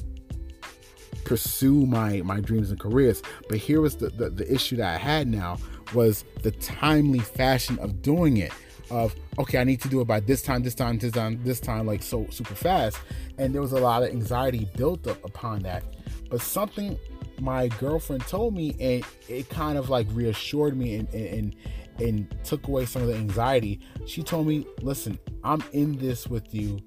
pursue 1.26 1.86
my 1.86 2.22
my 2.22 2.40
dreams 2.40 2.70
and 2.70 2.80
careers. 2.80 3.22
But 3.50 3.58
here 3.58 3.82
was 3.82 3.98
the, 3.98 4.10
the 4.10 4.30
the 4.30 4.52
issue 4.54 4.76
that 4.78 4.96
i 4.96 4.98
had 4.98 5.28
now 5.28 5.58
was 5.94 6.26
the 6.42 6.52
timely 6.52 7.20
fashion 7.20 7.78
of 7.80 8.02
doing 8.02 8.38
it 8.38 8.52
of 8.92 9.16
okay 9.40 9.60
i 9.60 9.64
need 9.64 9.82
to 9.82 9.88
do 9.88 10.02
it 10.02 10.06
by 10.06 10.20
this 10.20 10.42
time 10.42 10.62
this 10.62 10.76
time 10.76 10.98
this 10.98 11.12
time 11.12 11.40
this 11.44 11.60
time 11.60 11.86
like 11.86 12.04
so 12.04 12.28
super 12.30 12.56
fast. 12.56 12.98
And 13.38 13.54
there 13.54 13.62
was 13.62 13.72
a 13.72 13.80
lot 13.80 14.04
of 14.04 14.10
anxiety 14.10 14.70
built 14.78 15.08
up 15.08 15.24
upon 15.26 15.60
that. 15.62 15.84
But 16.30 16.42
something 16.42 16.98
my 17.40 17.68
girlfriend 17.68 18.26
told 18.28 18.54
me 18.54 18.76
and 18.80 19.04
it 19.28 19.50
kind 19.50 19.78
of 19.78 19.90
like 19.90 20.08
reassured 20.12 20.78
me 20.78 20.96
and 20.96 21.14
and 21.14 21.56
and 22.00 22.36
took 22.44 22.68
away 22.68 22.86
some 22.86 23.02
of 23.02 23.08
the 23.08 23.16
anxiety. 23.16 23.80
She 24.06 24.24
told 24.24 24.48
me 24.48 24.66
listen 24.82 25.20
i'm 25.44 25.64
in 25.74 25.98
this 25.98 26.28
with 26.28 26.54
you 26.54 26.80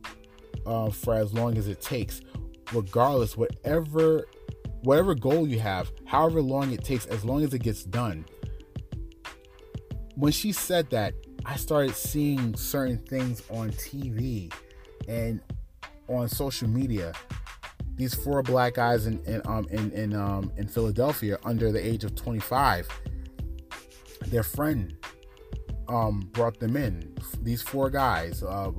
uh, 0.66 0.90
for 0.90 1.14
as 1.14 1.32
long 1.32 1.56
as 1.56 1.68
it 1.68 1.80
takes 1.80 2.20
regardless 2.72 3.36
whatever 3.36 4.26
whatever 4.82 5.14
goal 5.14 5.46
you 5.46 5.58
have 5.58 5.90
however 6.04 6.40
long 6.40 6.72
it 6.72 6.84
takes 6.84 7.06
as 7.06 7.24
long 7.24 7.42
as 7.42 7.54
it 7.54 7.62
gets 7.62 7.84
done 7.84 8.24
when 10.16 10.32
she 10.32 10.50
said 10.50 10.90
that 10.90 11.14
I 11.44 11.56
started 11.56 11.94
seeing 11.94 12.56
certain 12.56 12.98
things 12.98 13.42
on 13.50 13.70
TV 13.70 14.52
and 15.06 15.40
on 16.08 16.28
social 16.28 16.68
media. 16.68 17.12
These 17.94 18.14
four 18.14 18.42
black 18.42 18.74
guys 18.74 19.06
in 19.06 19.22
in 19.24 19.40
um 19.46 19.66
in 19.70 19.92
in 19.92 20.14
um 20.14 20.52
in 20.56 20.66
Philadelphia 20.66 21.38
under 21.44 21.70
the 21.70 21.84
age 21.84 22.02
of 22.02 22.14
25. 22.16 22.88
Their 24.26 24.42
friend 24.42 24.96
um 25.88 26.28
brought 26.32 26.58
them 26.58 26.76
in. 26.76 27.14
These 27.40 27.62
four 27.62 27.90
guys. 27.90 28.42
Uh, 28.42 28.70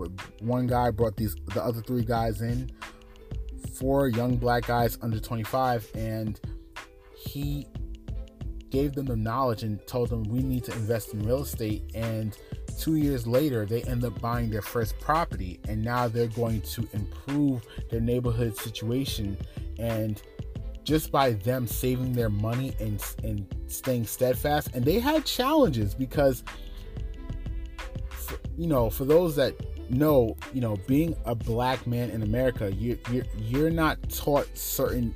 one 0.41 0.67
guy 0.67 0.91
brought 0.91 1.15
these 1.15 1.35
the 1.53 1.63
other 1.63 1.81
three 1.81 2.03
guys 2.03 2.41
in. 2.41 2.69
Four 3.79 4.07
young 4.07 4.37
black 4.37 4.67
guys 4.67 4.97
under 5.01 5.19
25, 5.19 5.89
and 5.95 6.39
he 7.15 7.67
gave 8.69 8.93
them 8.93 9.05
the 9.05 9.15
knowledge 9.15 9.63
and 9.63 9.85
told 9.87 10.09
them 10.09 10.23
we 10.23 10.39
need 10.39 10.63
to 10.65 10.73
invest 10.73 11.13
in 11.13 11.25
real 11.25 11.41
estate 11.41 11.83
and 11.95 12.37
two 12.77 12.95
years 12.95 13.25
later, 13.25 13.65
they 13.65 13.81
end 13.83 14.03
up 14.05 14.19
buying 14.21 14.49
their 14.49 14.61
first 14.61 14.97
property, 14.99 15.59
and 15.67 15.83
now 15.83 16.07
they're 16.07 16.27
going 16.27 16.61
to 16.61 16.87
improve 16.93 17.65
their 17.89 18.01
neighborhood 18.01 18.55
situation. 18.55 19.37
And 19.79 20.21
just 20.83 21.11
by 21.11 21.31
them 21.31 21.67
saving 21.67 22.13
their 22.13 22.29
money 22.29 22.73
and 22.79 23.03
and 23.23 23.45
staying 23.67 24.05
steadfast, 24.05 24.69
and 24.73 24.85
they 24.85 24.99
had 24.99 25.25
challenges 25.25 25.93
because, 25.93 26.43
for, 28.09 28.37
you 28.57 28.67
know, 28.67 28.89
for 28.89 29.05
those 29.05 29.35
that 29.35 29.55
know, 29.89 30.35
you 30.53 30.61
know, 30.61 30.77
being 30.87 31.15
a 31.25 31.35
black 31.35 31.85
man 31.87 32.09
in 32.09 32.23
America, 32.23 32.71
you 32.73 32.97
you're, 33.11 33.25
you're 33.37 33.69
not 33.69 33.97
taught 34.09 34.47
certain 34.57 35.13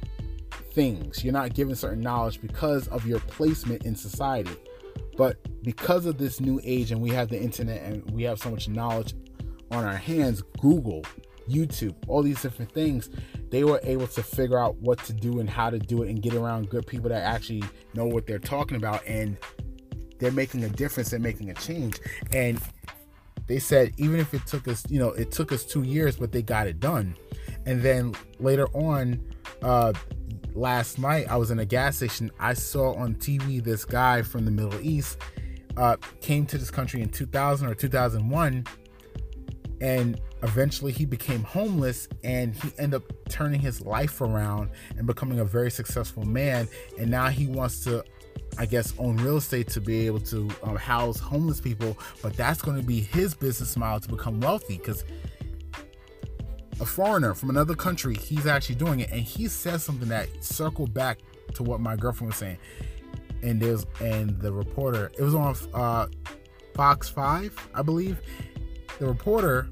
things. 0.74 1.24
You're 1.24 1.34
not 1.34 1.54
given 1.54 1.76
certain 1.76 2.02
knowledge 2.02 2.42
because 2.42 2.88
of 2.88 3.06
your 3.06 3.20
placement 3.22 3.86
in 3.86 3.96
society. 3.96 4.56
But 5.18 5.38
because 5.64 6.06
of 6.06 6.18
this 6.18 6.40
new 6.40 6.60
age 6.64 6.92
and 6.92 7.02
we 7.02 7.10
have 7.12 7.30
the 7.30 7.40
internet 7.40 7.82
and 7.84 8.10
we 8.12 8.24
have 8.24 8.40
so 8.40 8.50
much 8.50 8.70
knowledge 8.70 9.14
on 9.70 9.84
our 9.84 9.98
hands, 9.98 10.42
Google, 10.60 11.04
YouTube, 11.50 11.96
all 12.08 12.24
these 12.24 12.42
different 12.42 12.72
things, 12.72 13.10
they 13.50 13.64
were 13.64 13.80
able 13.84 14.08
to 14.08 14.24
figure 14.24 14.58
out 14.58 14.76
what 14.78 15.00
to 15.06 15.14
do 15.14 15.40
and 15.40 15.50
how 15.50 15.70
to 15.70 15.80
do 15.80 16.04
it 16.04 16.10
and 16.10 16.22
get 16.22 16.34
around 16.34 16.70
good 16.70 16.88
people 16.88 17.10
that 17.10 17.24
actually 17.24 17.64
know 17.94 18.06
what 18.06 18.26
they're 18.26 18.40
talking 18.40 18.78
about 18.78 19.06
and 19.06 19.38
they're 20.20 20.32
making 20.32 20.64
a 20.64 20.70
difference, 20.70 21.10
they're 21.10 21.20
making 21.20 21.50
a 21.50 21.54
change. 21.56 22.00
And 22.32 22.60
they 23.52 23.60
said 23.60 23.92
even 23.98 24.18
if 24.18 24.34
it 24.34 24.48
took 24.48 24.66
us, 24.70 24.86
you 24.90 24.98
know, 24.98 25.10
it 25.10 25.30
took 25.30 25.52
us 25.52 25.66
two 25.66 25.84
years, 25.84 26.16
but 26.16 26.32
they 26.32 26.42
got 26.42 26.68
it 26.68 26.80
done. 26.80 27.18
And 27.66 27.82
then 27.82 28.16
later 28.40 28.68
on, 28.70 29.20
uh, 29.62 29.92
last 30.54 30.98
night 30.98 31.30
I 31.30 31.36
was 31.36 31.52
in 31.52 31.60
a 31.60 31.66
gas 31.66 31.98
station. 31.98 32.32
I 32.40 32.54
saw 32.54 32.94
on 32.94 33.16
TV 33.16 33.62
this 33.62 33.84
guy 33.84 34.22
from 34.22 34.46
the 34.46 34.52
Middle 34.52 34.80
East 34.80 35.18
uh, 35.76 35.98
came 36.22 36.46
to 36.46 36.58
this 36.58 36.72
country 36.72 37.02
in 37.02 37.10
2000 37.10 37.68
or 37.68 37.76
2001, 37.76 38.66
and 39.82 40.22
eventually 40.44 40.94
he 40.94 41.04
became 41.04 41.44
homeless 41.44 42.08
and 42.24 42.56
he 42.56 42.72
ended 42.80 43.02
up 43.02 43.12
turning 43.28 43.60
his 43.60 43.82
life 43.82 44.22
around 44.22 44.70
and 44.98 45.06
becoming 45.06 45.40
a 45.40 45.46
very 45.46 45.72
successful 45.72 46.24
man. 46.24 46.70
And 46.98 47.12
now 47.12 47.28
he 47.28 47.48
wants 47.48 47.84
to 47.84 48.06
I 48.58 48.66
guess, 48.66 48.94
own 48.98 49.18
real 49.18 49.38
estate 49.38 49.70
to 49.70 49.82
be 49.82 50.06
able 50.06 50.20
to 50.22 50.50
um, 50.64 50.76
house 50.76 51.20
homeless 51.20 51.62
people, 51.62 51.98
but 52.22 52.34
that's 52.34 52.62
going 52.62 52.78
to 52.78 52.84
be 52.84 53.02
his 53.02 53.34
business 53.34 53.78
model 53.78 54.00
to 54.02 54.10
become 54.10 54.40
wealthy 54.40 54.78
because 54.78 55.04
a 56.80 56.86
foreigner 56.86 57.34
from 57.34 57.50
another 57.50 57.76
country, 57.76 58.16
he's 58.16 58.48
actually 58.48 58.76
doing 58.76 59.00
it, 59.00 59.12
and 59.12 59.22
he 59.22 59.48
says 59.48 59.84
something 59.84 60.10
that 60.10 60.28
circled 60.44 60.94
back 60.94 61.20
to 61.54 61.64
what 61.64 61.80
my 61.80 61.96
girlfriend 61.96 62.32
was 62.32 62.38
saying. 62.38 62.58
And 63.44 63.60
there's 63.60 63.86
and 64.00 64.40
the 64.40 64.52
reporter, 64.52 65.12
it 65.18 65.22
was 65.22 65.36
on 65.36 65.56
uh, 65.74 66.08
Fox 66.74 67.10
Five, 67.10 67.56
I 67.74 67.82
believe. 67.82 68.20
The 69.00 69.08
reporter 69.08 69.68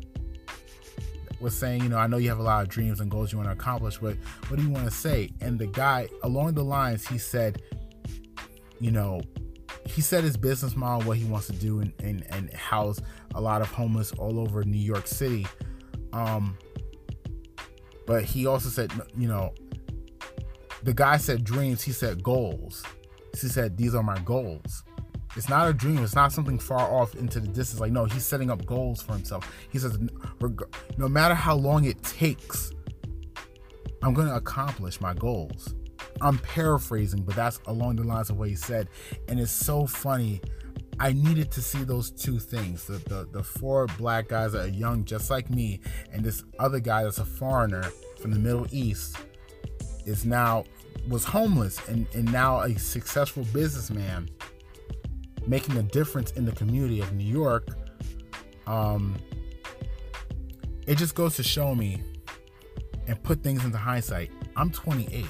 was 1.40 1.58
saying, 1.58 1.84
you 1.84 1.90
know, 1.90 1.98
I 1.98 2.08
know 2.08 2.18
you 2.18 2.30
have 2.30 2.40
a 2.40 2.44
lot 2.44 2.64
of 2.64 2.70
dreams 2.70 3.00
and 3.00 3.10
goals 3.10 3.32
you 3.32 3.38
want 3.38 3.50
to 3.50 3.54
accomplish, 3.54 3.98
but 3.98 4.16
what 4.48 4.58
do 4.58 4.64
you 4.64 4.70
want 4.70 4.86
to 4.86 4.92
say? 4.92 5.30
And 5.42 5.58
the 5.58 5.68
guy, 5.68 6.10
along 6.24 6.54
the 6.54 6.64
lines, 6.64 7.08
he 7.08 7.18
said, 7.18 7.62
you 8.80 8.92
know, 8.92 9.22
he 9.86 10.02
said 10.02 10.24
his 10.24 10.38
business 10.38 10.76
model, 10.76 11.08
what 11.08 11.18
he 11.18 11.26
wants 11.26 11.48
to 11.48 11.54
do, 11.54 11.80
and, 11.80 11.94
and, 12.00 12.26
and 12.30 12.54
house 12.54 13.00
a 13.36 13.42
lot 13.42 13.62
of 13.62 13.72
homeless 13.72 14.12
all 14.14 14.40
over 14.40 14.64
New 14.64 14.78
York 14.78 15.08
City. 15.08 15.48
Um, 16.14 16.58
but 18.06 18.24
he 18.24 18.46
also 18.46 18.70
said, 18.70 18.92
you 19.18 19.28
know, 19.28 19.54
the 20.84 20.94
guy 20.94 21.18
said 21.18 21.44
dreams, 21.44 21.82
he 21.82 21.92
said 21.92 22.24
goals. 22.24 22.84
He 23.40 23.48
said, 23.48 23.78
these 23.78 23.94
are 23.94 24.04
my 24.04 24.20
goals. 24.20 24.84
It's 25.36 25.50
not 25.50 25.70
a 25.70 25.74
dream. 25.74 26.00
It's 26.04 26.16
not 26.16 26.32
something 26.32 26.58
far 26.58 26.92
off 26.92 27.16
into 27.16 27.40
the 27.40 27.48
distance. 27.48 27.80
Like, 27.80 27.92
no, 27.92 28.06
he's 28.06 28.26
setting 28.26 28.50
up 28.50 28.66
goals 28.66 29.02
for 29.02 29.14
himself. 29.14 29.52
He 29.70 29.78
says, 29.78 29.98
no 30.98 31.08
matter 31.08 31.36
how 31.36 31.56
long 31.56 31.86
it 31.86 32.02
takes, 32.02 32.72
I'm 34.02 34.14
going 34.14 34.28
to 34.28 34.36
accomplish 34.36 35.00
my 35.00 35.14
goals. 35.14 35.76
I'm 36.22 36.38
paraphrasing, 36.40 37.24
but 37.24 37.36
that's 37.36 37.60
along 37.68 37.98
the 37.98 38.04
lines 38.04 38.30
of 38.30 38.38
what 38.38 38.50
he 38.50 38.56
said. 38.56 38.90
And 39.28 39.40
it's 39.40 39.52
so 39.52 39.86
funny 39.86 40.42
I 41.00 41.14
needed 41.14 41.50
to 41.52 41.62
see 41.62 41.84
those 41.84 42.12
two 42.12 42.40
things 42.40 42.86
the, 42.86 42.98
the, 43.10 43.28
the 43.32 43.44
four 43.44 43.88
black 43.98 44.28
guys 44.28 44.52
that 44.52 44.66
are 44.66 44.70
young, 44.70 45.06
just 45.06 45.30
like 45.30 45.50
me, 45.50 45.80
and 46.12 46.24
this 46.24 46.44
other 46.60 46.80
guy 46.80 47.04
that's 47.04 47.20
a 47.20 47.26
foreigner 47.26 47.84
from 48.22 48.32
the 48.32 48.40
Middle 48.40 48.68
East 48.72 49.18
is 50.06 50.26
now 50.26 50.66
was 51.08 51.24
homeless 51.24 51.80
and, 51.88 52.06
and 52.14 52.30
now 52.32 52.60
a 52.62 52.78
successful 52.78 53.46
businessman 53.54 54.30
making 55.48 55.78
a 55.78 55.84
difference 55.84 56.32
in 56.32 56.46
the 56.46 56.52
community 56.52 57.00
of 57.00 57.14
New 57.14 57.26
York, 57.26 57.68
um, 58.68 59.16
it 60.86 60.98
just 60.98 61.16
goes 61.16 61.36
to 61.38 61.44
show 61.44 61.74
me 61.74 62.02
and 63.08 63.22
put 63.24 63.42
things 63.42 63.64
into 63.66 63.78
hindsight. 63.78 64.32
I'm 64.56 64.70
28. 64.70 65.26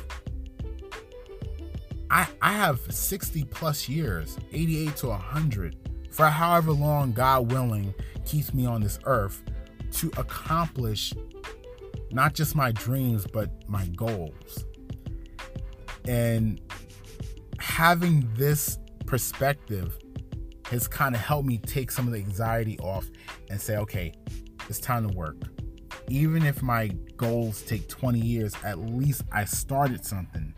I, 2.12 2.28
I 2.42 2.54
have 2.54 2.80
60 2.90 3.44
plus 3.46 3.88
years, 3.88 4.38
88 4.52 4.96
to 4.98 5.08
100, 5.08 5.76
for 6.12 6.26
however 6.28 6.72
long 6.72 7.12
God 7.12 7.52
willing 7.52 7.94
keeps 8.26 8.54
me 8.54 8.66
on 8.66 8.82
this 8.82 9.00
earth 9.06 9.44
to 9.94 10.12
accomplish 10.18 11.14
not 12.12 12.34
just 12.34 12.56
my 12.56 12.72
dreams, 12.72 13.26
but 13.32 13.52
my 13.70 13.86
goals. 13.88 14.66
And 16.08 16.60
having 17.60 18.28
this 18.36 18.80
perspective 19.06 19.98
has 20.66 20.88
kind 20.88 21.14
of 21.16 21.22
helped 21.22 21.48
me 21.48 21.58
take 21.58 21.92
some 21.92 22.08
of 22.08 22.14
the 22.14 22.20
anxiety 22.20 22.80
off 22.80 23.10
and 23.50 23.60
say, 23.60 23.78
okay, 23.78 24.14
it's 24.68 24.80
time 24.80 25.08
to 25.08 25.16
work. 25.16 25.36
Even 26.10 26.44
if 26.44 26.64
my 26.64 26.88
goals 27.18 27.62
take 27.64 27.88
20 27.88 28.20
years, 28.20 28.56
at 28.64 28.80
least 28.80 29.24
I 29.32 29.46
started 29.46 30.04
something. 30.06 30.54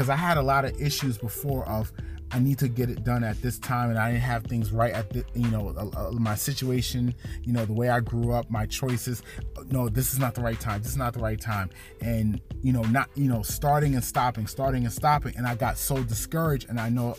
Because 0.00 0.08
I 0.08 0.16
had 0.16 0.38
a 0.38 0.42
lot 0.42 0.64
of 0.64 0.80
issues 0.80 1.18
before 1.18 1.68
of 1.68 1.92
I 2.30 2.38
need 2.38 2.58
to 2.60 2.68
get 2.68 2.88
it 2.88 3.04
done 3.04 3.22
at 3.22 3.42
this 3.42 3.58
time, 3.58 3.90
and 3.90 3.98
I 3.98 4.12
didn't 4.12 4.22
have 4.22 4.44
things 4.44 4.72
right 4.72 4.94
at 4.94 5.10
the, 5.10 5.26
you 5.34 5.50
know, 5.50 5.74
uh, 5.76 6.08
uh, 6.08 6.12
my 6.12 6.36
situation, 6.36 7.14
you 7.44 7.52
know, 7.52 7.66
the 7.66 7.74
way 7.74 7.90
I 7.90 8.00
grew 8.00 8.32
up, 8.32 8.50
my 8.50 8.64
choices. 8.64 9.22
No, 9.70 9.90
this 9.90 10.14
is 10.14 10.18
not 10.18 10.34
the 10.34 10.40
right 10.40 10.58
time. 10.58 10.80
This 10.80 10.92
is 10.92 10.96
not 10.96 11.12
the 11.12 11.18
right 11.18 11.38
time, 11.38 11.68
and 12.00 12.40
you 12.62 12.72
know, 12.72 12.80
not 12.84 13.10
you 13.14 13.28
know, 13.28 13.42
starting 13.42 13.94
and 13.94 14.02
stopping, 14.02 14.46
starting 14.46 14.84
and 14.84 14.92
stopping, 14.92 15.36
and 15.36 15.46
I 15.46 15.54
got 15.54 15.76
so 15.76 16.02
discouraged. 16.02 16.70
And 16.70 16.80
I 16.80 16.88
know 16.88 17.14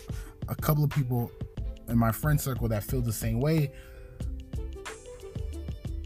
a 0.48 0.56
couple 0.56 0.82
of 0.82 0.90
people 0.90 1.30
in 1.86 1.96
my 1.96 2.10
friend 2.10 2.40
circle 2.40 2.66
that 2.66 2.82
feel 2.82 3.00
the 3.00 3.12
same 3.12 3.38
way. 3.38 3.70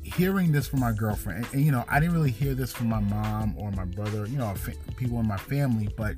Hearing 0.03 0.53
this 0.53 0.69
from 0.69 0.81
my 0.81 0.93
girlfriend, 0.93 1.47
and, 1.47 1.55
and 1.55 1.65
you 1.65 1.73
know, 1.73 1.87
I 1.89 2.01
didn't 2.01 2.15
really 2.15 2.31
hear 2.31 2.53
this 2.53 2.71
from 2.71 2.91
my 2.91 3.01
mom 3.01 3.55
or 3.57 3.71
my 3.71 3.87
brother, 3.87 4.27
you 4.27 4.37
know, 4.37 4.53
people 4.99 5.19
in 5.21 5.27
my 5.27 5.39
family, 5.39 5.89
but 5.97 6.17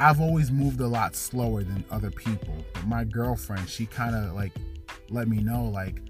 I've 0.00 0.18
always 0.18 0.50
moved 0.50 0.80
a 0.80 0.86
lot 0.86 1.14
slower 1.14 1.62
than 1.62 1.84
other 1.90 2.10
people. 2.10 2.54
My 2.86 3.04
girlfriend, 3.04 3.68
she 3.68 3.84
kind 3.84 4.16
of 4.16 4.34
like 4.34 4.52
let 5.10 5.28
me 5.28 5.40
know, 5.40 5.64
like, 5.64 6.00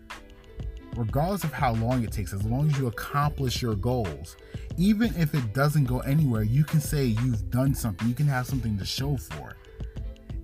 regardless 0.95 1.43
of 1.43 1.53
how 1.53 1.75
long 1.75 2.05
it 2.05 2.13
takes, 2.13 2.33
as 2.33 2.45
long 2.45 2.71
as 2.71 2.79
you 2.79 2.87
accomplish 2.87 3.61
your 3.61 3.75
goals, 3.75 4.37
even 4.77 5.13
if 5.17 5.35
it 5.35 5.53
doesn't 5.53 5.87
go 5.87 5.99
anywhere, 6.01 6.45
you 6.45 6.63
can 6.63 6.81
say 6.81 7.05
you've 7.05 7.51
done 7.51 7.75
something. 7.75 8.07
You 8.07 8.15
can 8.15 8.27
have 8.29 8.47
something 8.47 8.79
to 8.79 8.85
show 8.85 9.17
for. 9.17 9.57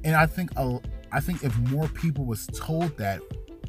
And 0.02 0.16
I 0.16 0.26
think 0.26 0.50
I 0.56 1.20
think 1.20 1.44
if 1.44 1.56
more 1.70 1.86
people 1.86 2.24
was 2.24 2.48
told 2.48 2.96
that, 2.98 3.20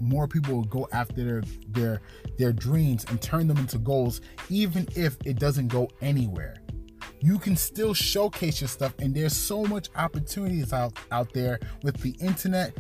more 0.02 0.28
people 0.28 0.58
would 0.58 0.72
go 0.72 0.88
after 0.92 1.24
their 1.24 1.44
their 1.70 2.02
their 2.40 2.52
dreams 2.52 3.06
and 3.10 3.22
turn 3.22 3.48
them 3.48 3.58
into 3.58 3.78
goals, 3.78 4.22
even 4.50 4.88
if 4.96 5.18
it 5.24 5.38
doesn't 5.38 5.68
go 5.68 5.88
anywhere 6.02 6.56
you 7.20 7.40
can 7.40 7.56
still 7.56 7.94
showcase 7.94 8.62
your 8.62 8.68
stuff 8.68 8.94
and 9.00 9.14
there's 9.14 9.36
so 9.36 9.64
much 9.64 9.90
opportunities 9.96 10.74
out 10.74 10.98
out 11.12 11.34
there 11.34 11.60
with 11.84 11.98
the 12.02 12.12
internet. 12.20 12.78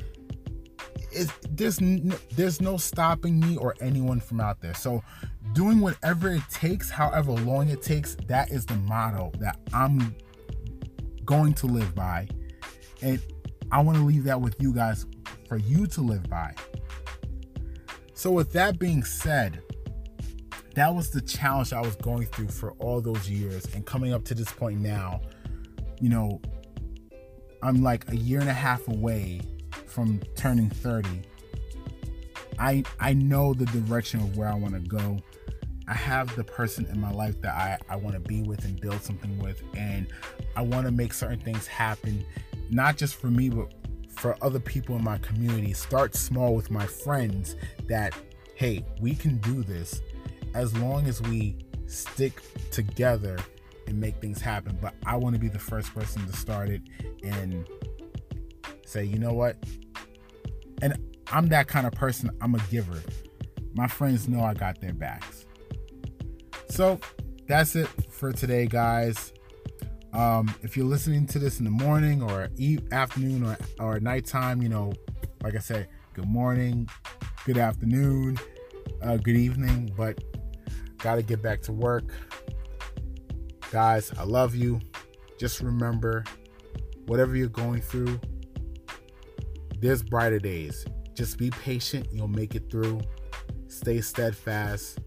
It's, 1.11 1.31
there's 1.49 1.79
there's 2.35 2.61
no 2.61 2.77
stopping 2.77 3.39
me 3.39 3.57
or 3.57 3.75
anyone 3.81 4.19
from 4.19 4.39
out 4.39 4.61
there. 4.61 4.73
So 4.73 5.03
doing 5.53 5.79
whatever 5.79 6.33
it 6.33 6.43
takes 6.51 6.89
however 6.89 7.31
long 7.31 7.69
it 7.69 7.81
takes 7.81 8.15
that 8.27 8.51
is 8.51 8.65
the 8.65 8.75
motto 8.75 9.31
that 9.39 9.57
i'm 9.73 10.13
going 11.25 11.53
to 11.53 11.67
live 11.67 11.95
by. 11.95 12.27
And 13.01 13.19
i 13.71 13.81
want 13.81 13.97
to 13.97 14.03
leave 14.03 14.23
that 14.25 14.39
with 14.39 14.55
you 14.61 14.73
guys 14.73 15.05
for 15.47 15.57
you 15.57 15.87
to 15.87 16.01
live 16.01 16.29
by. 16.29 16.53
So 18.13 18.31
with 18.31 18.51
that 18.53 18.77
being 18.77 19.03
said 19.03 19.61
that 20.77 20.93
was 20.93 21.09
the 21.09 21.21
challenge 21.21 21.73
I 21.73 21.81
was 21.81 21.95
going 21.95 22.27
through 22.27 22.49
for 22.49 22.73
all 22.73 23.01
those 23.01 23.27
years 23.27 23.65
and 23.73 23.83
coming 23.83 24.13
up 24.13 24.23
to 24.25 24.35
this 24.35 24.51
point 24.51 24.79
now, 24.79 25.21
you 25.99 26.07
know, 26.07 26.39
I'm 27.63 27.81
like 27.81 28.07
a 28.11 28.15
year 28.15 28.39
and 28.41 28.49
a 28.49 28.53
half 28.53 28.87
away 28.87 29.41
from 29.87 30.21
turning 30.35 30.69
30. 30.69 31.23
I 32.59 32.83
I 32.99 33.13
know 33.13 33.55
the 33.55 33.65
direction 33.65 34.19
of 34.19 34.37
where 34.37 34.49
I 34.49 34.53
want 34.53 34.75
to 34.75 34.79
go. 34.79 35.17
I 35.87 35.95
have 35.95 36.35
the 36.35 36.43
person 36.43 36.85
in 36.91 37.01
my 37.01 37.11
life 37.11 37.41
that 37.41 37.55
I, 37.55 37.79
I 37.89 37.95
want 37.95 38.13
to 38.13 38.19
be 38.19 38.43
with 38.43 38.63
and 38.63 38.79
build 38.79 39.01
something 39.01 39.39
with. 39.39 39.63
And 39.75 40.05
I 40.55 40.61
want 40.61 40.85
to 40.85 40.91
make 40.91 41.11
certain 41.11 41.39
things 41.39 41.65
happen, 41.65 42.23
not 42.69 42.97
just 42.97 43.15
for 43.15 43.31
me, 43.31 43.49
but 43.49 43.73
for 44.09 44.37
other 44.43 44.59
people 44.59 44.95
in 44.95 45.03
my 45.03 45.17
community. 45.19 45.73
Start 45.73 46.13
small 46.13 46.53
with 46.53 46.69
my 46.69 46.85
friends 46.85 47.55
that, 47.87 48.13
hey, 48.53 48.85
we 49.01 49.15
can 49.15 49.37
do 49.37 49.63
this 49.63 50.01
as 50.57 50.75
long 50.77 51.05
as 51.05 51.21
we 51.21 51.55
stick 51.85 52.41
together 52.71 53.37
and 53.85 53.99
make 53.99 54.19
things 54.19 54.41
happen. 54.41 54.75
But 54.81 54.95
I 55.05 55.15
want 55.15 55.35
to 55.35 55.39
be 55.39 55.49
the 55.49 55.59
first 55.59 55.93
person 55.93 56.25
to 56.25 56.33
start 56.33 56.69
it 56.69 56.81
and 57.23 57.67
say, 58.83 59.03
you 59.03 59.19
know 59.19 59.33
what? 59.33 59.55
And 60.81 60.97
I'm 61.31 61.47
that 61.49 61.67
kind 61.67 61.85
of 61.85 61.93
person. 61.93 62.31
I'm 62.41 62.55
a 62.55 62.59
giver. 62.71 62.99
My 63.75 63.87
friends 63.87 64.27
know 64.27 64.41
I 64.41 64.55
got 64.55 64.81
their 64.81 64.93
backs. 64.93 65.45
So 66.69 66.99
that's 67.47 67.75
it 67.75 67.87
for 68.09 68.33
today, 68.33 68.65
guys. 68.65 69.33
Um, 70.11 70.51
if 70.63 70.75
you're 70.75 70.87
listening 70.87 71.27
to 71.27 71.39
this 71.39 71.59
in 71.59 71.65
the 71.65 71.71
morning 71.71 72.23
or 72.23 72.49
e- 72.57 72.79
afternoon 72.91 73.45
or, 73.45 73.57
or 73.79 73.99
nighttime, 73.99 74.63
you 74.63 74.69
know, 74.69 74.93
like 75.43 75.55
I 75.55 75.59
said, 75.59 75.87
good 76.13 76.27
morning, 76.27 76.89
good 77.45 77.59
afternoon, 77.59 78.39
uh, 79.03 79.17
good 79.17 79.35
evening. 79.35 79.93
But 79.95 80.23
Got 80.99 81.15
to 81.15 81.23
get 81.23 81.41
back 81.41 81.61
to 81.63 81.71
work. 81.71 82.11
Guys, 83.71 84.11
I 84.17 84.23
love 84.23 84.55
you. 84.55 84.79
Just 85.39 85.61
remember 85.61 86.23
whatever 87.05 87.35
you're 87.35 87.47
going 87.47 87.81
through, 87.81 88.19
there's 89.79 90.03
brighter 90.03 90.39
days. 90.39 90.85
Just 91.13 91.37
be 91.37 91.49
patient. 91.49 92.07
You'll 92.11 92.27
make 92.27 92.55
it 92.55 92.69
through. 92.69 93.01
Stay 93.67 94.01
steadfast. 94.01 94.99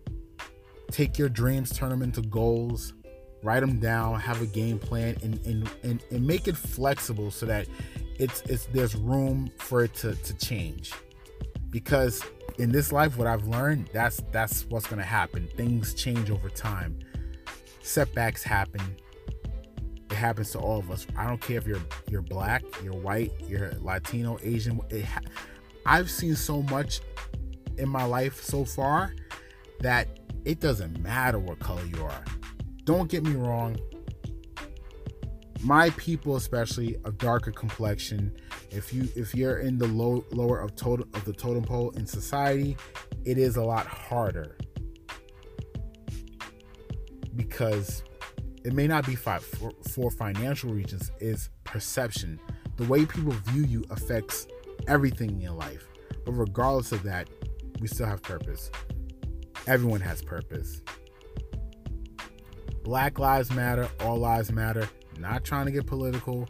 Take 0.90 1.18
your 1.18 1.28
dreams, 1.28 1.70
turn 1.70 1.90
them 1.90 2.02
into 2.02 2.22
goals. 2.22 2.94
Write 3.42 3.60
them 3.60 3.78
down, 3.78 4.20
have 4.20 4.42
a 4.42 4.46
game 4.46 4.78
plan, 4.78 5.16
and, 5.22 5.40
and, 5.46 5.70
and, 5.82 6.04
and 6.10 6.26
make 6.26 6.46
it 6.46 6.56
flexible 6.56 7.30
so 7.30 7.46
that 7.46 7.66
it's, 8.18 8.42
it's 8.42 8.66
there's 8.66 8.94
room 8.94 9.50
for 9.58 9.84
it 9.84 9.94
to, 9.94 10.14
to 10.14 10.34
change. 10.34 10.92
Because 11.70 12.22
in 12.60 12.70
this 12.70 12.92
life, 12.92 13.16
what 13.16 13.26
I've 13.26 13.48
learned, 13.48 13.88
that's 13.92 14.20
that's 14.32 14.66
what's 14.66 14.86
gonna 14.86 15.02
happen. 15.02 15.48
Things 15.56 15.94
change 15.94 16.30
over 16.30 16.50
time. 16.50 16.98
Setbacks 17.82 18.42
happen. 18.42 18.82
It 20.10 20.14
happens 20.14 20.50
to 20.52 20.58
all 20.58 20.78
of 20.78 20.90
us. 20.90 21.06
I 21.16 21.26
don't 21.26 21.40
care 21.40 21.56
if 21.56 21.66
you're 21.66 21.80
you're 22.10 22.20
black, 22.20 22.62
you're 22.84 22.92
white, 22.92 23.32
you're 23.48 23.72
Latino, 23.80 24.38
Asian. 24.42 24.78
Ha- 24.92 25.20
I've 25.86 26.10
seen 26.10 26.36
so 26.36 26.62
much 26.64 27.00
in 27.78 27.88
my 27.88 28.04
life 28.04 28.42
so 28.42 28.66
far 28.66 29.14
that 29.80 30.20
it 30.44 30.60
doesn't 30.60 31.00
matter 31.00 31.38
what 31.38 31.60
color 31.60 31.84
you 31.86 32.04
are. 32.04 32.24
Don't 32.84 33.08
get 33.08 33.24
me 33.24 33.36
wrong 33.36 33.78
my 35.62 35.90
people 35.90 36.36
especially 36.36 36.96
of 37.04 37.18
darker 37.18 37.50
complexion 37.50 38.32
if 38.70 38.92
you 38.92 39.08
if 39.16 39.34
you're 39.34 39.58
in 39.58 39.78
the 39.78 39.86
low 39.86 40.24
lower 40.30 40.60
of 40.60 40.70
of 40.82 41.24
the 41.24 41.32
totem 41.32 41.64
pole 41.64 41.90
in 41.90 42.06
society 42.06 42.76
it 43.24 43.38
is 43.38 43.56
a 43.56 43.62
lot 43.62 43.86
harder. 43.86 44.56
Because 47.36 48.02
it 48.64 48.72
may 48.72 48.86
not 48.86 49.06
be 49.06 49.14
for, 49.14 49.72
for 49.90 50.10
financial 50.10 50.72
reasons 50.72 51.10
is 51.20 51.50
perception. 51.64 52.40
The 52.76 52.84
way 52.84 53.04
people 53.06 53.32
view 53.32 53.64
you 53.64 53.84
affects 53.90 54.46
everything 54.88 55.30
in 55.30 55.40
your 55.40 55.52
life. 55.52 55.86
But 56.24 56.32
regardless 56.32 56.92
of 56.92 57.02
that 57.04 57.28
we 57.80 57.88
still 57.88 58.06
have 58.06 58.22
purpose. 58.22 58.70
Everyone 59.66 60.00
has 60.00 60.22
purpose. 60.22 60.82
Black 62.82 63.18
lives 63.18 63.50
matter 63.50 63.88
all 64.00 64.16
lives 64.16 64.50
matter. 64.50 64.88
Not 65.18 65.44
trying 65.44 65.66
to 65.66 65.72
get 65.72 65.86
political, 65.86 66.48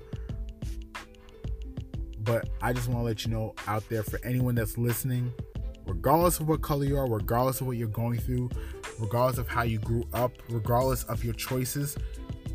but 2.20 2.48
I 2.60 2.72
just 2.72 2.88
want 2.88 3.00
to 3.00 3.04
let 3.04 3.24
you 3.24 3.30
know 3.30 3.54
out 3.66 3.88
there 3.88 4.02
for 4.02 4.20
anyone 4.24 4.54
that's 4.54 4.76
listening, 4.76 5.32
regardless 5.86 6.40
of 6.40 6.48
what 6.48 6.62
color 6.62 6.84
you 6.84 6.98
are, 6.98 7.08
regardless 7.08 7.60
of 7.60 7.66
what 7.66 7.76
you're 7.76 7.88
going 7.88 8.18
through, 8.18 8.50
regardless 8.98 9.38
of 9.38 9.48
how 9.48 9.62
you 9.62 9.78
grew 9.78 10.06
up, 10.12 10.32
regardless 10.48 11.04
of 11.04 11.24
your 11.24 11.34
choices, 11.34 11.96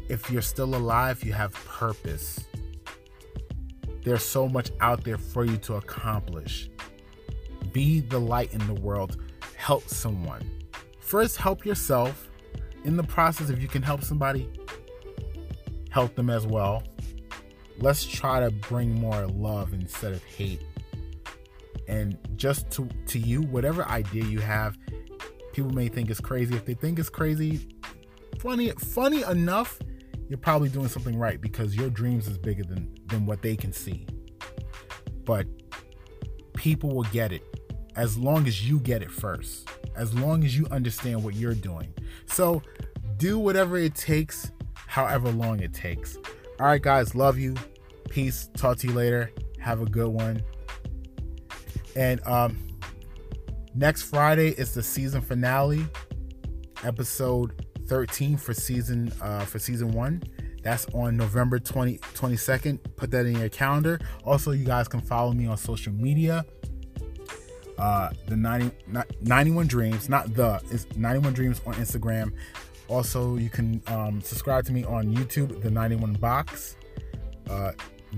if 0.08 0.30
you're 0.30 0.42
still 0.42 0.76
alive, 0.76 1.24
you 1.24 1.34
have 1.34 1.54
purpose. 1.66 2.40
There's 4.04 4.24
so 4.24 4.48
much 4.48 4.72
out 4.82 5.04
there 5.04 5.18
for 5.18 5.46
you 5.46 5.58
to 5.58 5.76
accomplish. 5.76 6.70
Be 7.74 8.02
the 8.02 8.20
light 8.20 8.54
in 8.54 8.66
the 8.68 8.76
world. 8.76 9.18
Help 9.56 9.90
someone. 9.90 10.48
First, 11.00 11.38
help 11.38 11.66
yourself. 11.66 12.30
In 12.84 12.98
the 12.98 13.04
process, 13.04 13.50
if 13.50 13.60
you 13.60 13.68
can 13.68 13.82
help 13.82 14.04
somebody, 14.04 14.48
help 15.90 16.14
them 16.14 16.30
as 16.30 16.46
well. 16.46 16.84
Let's 17.80 18.06
try 18.06 18.40
to 18.40 18.52
bring 18.52 18.94
more 18.94 19.28
love 19.28 19.74
instead 19.74 20.14
of 20.14 20.24
hate. 20.24 20.62
And 21.88 22.18
just 22.36 22.70
to 22.72 22.90
to 23.08 23.20
you, 23.20 23.42
whatever 23.44 23.88
idea 23.88 24.24
you 24.24 24.40
have, 24.40 24.78
people 25.54 25.72
may 25.72 25.88
think 25.88 26.10
is 26.10 26.20
crazy. 26.20 26.56
If 26.56 26.66
they 26.66 26.74
think 26.74 27.00
it's 27.00 27.10
crazy, 27.10 27.68
funny 28.40 28.72
funny 28.72 29.24
enough, 29.24 29.80
you're 30.28 30.38
probably 30.38 30.70
doing 30.70 30.88
something 30.88 31.18
right 31.18 31.40
because 31.40 31.76
your 31.76 31.90
dreams 31.90 32.28
is 32.28 32.38
bigger 32.38 32.64
than 32.64 32.96
than 33.08 33.26
what 33.26 33.42
they 33.42 33.56
can 33.56 33.72
see. 33.72 34.08
But 35.24 35.48
people 36.56 36.94
will 36.96 37.04
get 37.04 37.32
it 37.32 37.44
as 37.96 38.18
long 38.18 38.48
as 38.48 38.68
you 38.68 38.80
get 38.80 39.02
it 39.02 39.12
first. 39.12 39.70
As 39.96 40.14
long 40.14 40.44
as 40.44 40.58
you 40.58 40.68
understand 40.72 41.24
what 41.24 41.36
you're 41.36 41.54
doing. 41.54 41.94
So 42.26 42.62
do 43.18 43.40
whatever 43.40 43.78
it 43.78 43.96
takes, 43.96 44.52
however 44.88 45.30
long 45.30 45.62
it 45.62 45.74
takes. 45.74 46.18
All 46.58 46.68
right, 46.68 46.82
guys, 46.82 47.16
love 47.16 47.38
you. 47.38 47.54
Peace. 48.10 48.50
Talk 48.56 48.78
to 48.78 48.88
you 48.88 48.94
later. 48.94 49.30
Have 49.60 49.82
a 49.82 49.86
good 49.86 50.08
one. 50.08 50.42
And 51.98 52.26
um 52.26 52.58
next 53.74 54.04
Friday 54.04 54.50
is 54.50 54.74
the 54.74 54.82
season 54.82 55.22
finale, 55.22 55.86
episode 56.84 57.66
13 57.88 58.38
for 58.38 58.54
season 58.54 59.12
uh 59.22 59.44
for 59.44 59.60
season 59.60 59.92
1. 59.92 60.24
That's 60.64 60.86
on 60.94 61.18
November 61.18 61.60
20 61.60 61.98
22nd. 61.98 62.80
Put 62.96 63.12
that 63.12 63.26
in 63.26 63.38
your 63.38 63.50
calendar. 63.50 64.00
Also, 64.24 64.52
you 64.52 64.66
guys 64.66 64.88
can 64.88 65.02
follow 65.02 65.34
me 65.34 65.48
on 65.48 65.58
social 65.58 65.92
media. 65.92 66.46
Uh 67.78 68.12
the 68.28 68.38
90 68.38 68.72
91 69.22 69.68
dreams, 69.68 70.08
not 70.08 70.34
the 70.34 70.62
it's 70.72 70.88
91 70.96 71.34
dreams 71.34 71.60
on 71.66 71.74
Instagram. 71.74 72.32
Also, 72.88 73.36
you 73.38 73.50
can 73.50 73.82
um, 73.88 74.22
subscribe 74.22 74.66
to 74.66 74.72
me 74.72 74.84
on 74.84 75.16
YouTube, 75.16 75.62
the 75.62 75.72
91 75.72 76.14
Box. 76.14 76.76
Uh, 77.50 77.72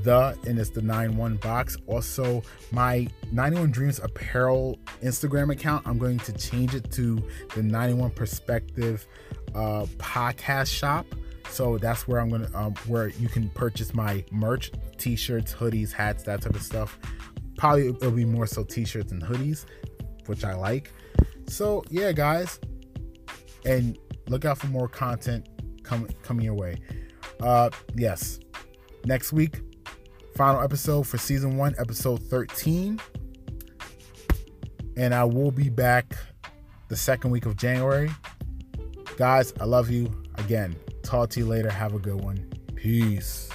the 0.03 0.37
and 0.45 0.59
it's 0.59 0.69
the 0.69 0.81
91 0.81 1.37
box. 1.37 1.77
Also, 1.87 2.43
my 2.71 3.07
91 3.31 3.71
Dreams 3.71 3.99
apparel 3.99 4.77
Instagram 5.01 5.51
account, 5.51 5.87
I'm 5.87 5.97
going 5.97 6.19
to 6.19 6.33
change 6.33 6.75
it 6.75 6.91
to 6.91 7.21
the 7.55 7.63
91 7.63 8.11
Perspective 8.11 9.07
uh, 9.55 9.85
podcast 9.97 10.67
shop. 10.67 11.05
So 11.49 11.77
that's 11.77 12.07
where 12.07 12.19
I'm 12.19 12.29
gonna 12.29 12.49
um, 12.53 12.75
where 12.87 13.07
you 13.07 13.29
can 13.29 13.49
purchase 13.49 13.93
my 13.93 14.23
merch, 14.31 14.71
t-shirts, 14.97 15.53
hoodies, 15.53 15.91
hats, 15.91 16.23
that 16.23 16.41
type 16.41 16.55
of 16.55 16.61
stuff. 16.61 16.99
Probably 17.57 17.87
it'll 17.87 18.11
be 18.11 18.25
more 18.25 18.45
so 18.45 18.63
t-shirts 18.63 19.11
and 19.11 19.23
hoodies, 19.23 19.65
which 20.25 20.43
I 20.43 20.53
like. 20.53 20.91
So 21.47 21.83
yeah, 21.89 22.11
guys, 22.11 22.59
and 23.65 23.97
look 24.27 24.45
out 24.45 24.57
for 24.57 24.67
more 24.67 24.87
content 24.87 25.47
coming 25.83 26.13
coming 26.23 26.45
your 26.45 26.53
way. 26.53 26.77
Uh, 27.41 27.69
yes, 27.95 28.39
next 29.05 29.31
week, 29.31 29.61
final 30.35 30.61
episode 30.61 31.07
for 31.07 31.17
season 31.17 31.57
one, 31.57 31.75
episode 31.77 32.21
13. 32.23 32.99
And 34.95 35.13
I 35.13 35.23
will 35.23 35.51
be 35.51 35.69
back 35.69 36.17
the 36.87 36.95
second 36.95 37.31
week 37.31 37.45
of 37.45 37.55
January. 37.55 38.09
Guys, 39.17 39.53
I 39.59 39.65
love 39.65 39.89
you. 39.89 40.11
Again, 40.35 40.75
talk 41.03 41.29
to 41.31 41.39
you 41.39 41.45
later. 41.45 41.69
Have 41.69 41.93
a 41.93 41.99
good 41.99 42.23
one. 42.23 42.51
Peace. 42.75 43.49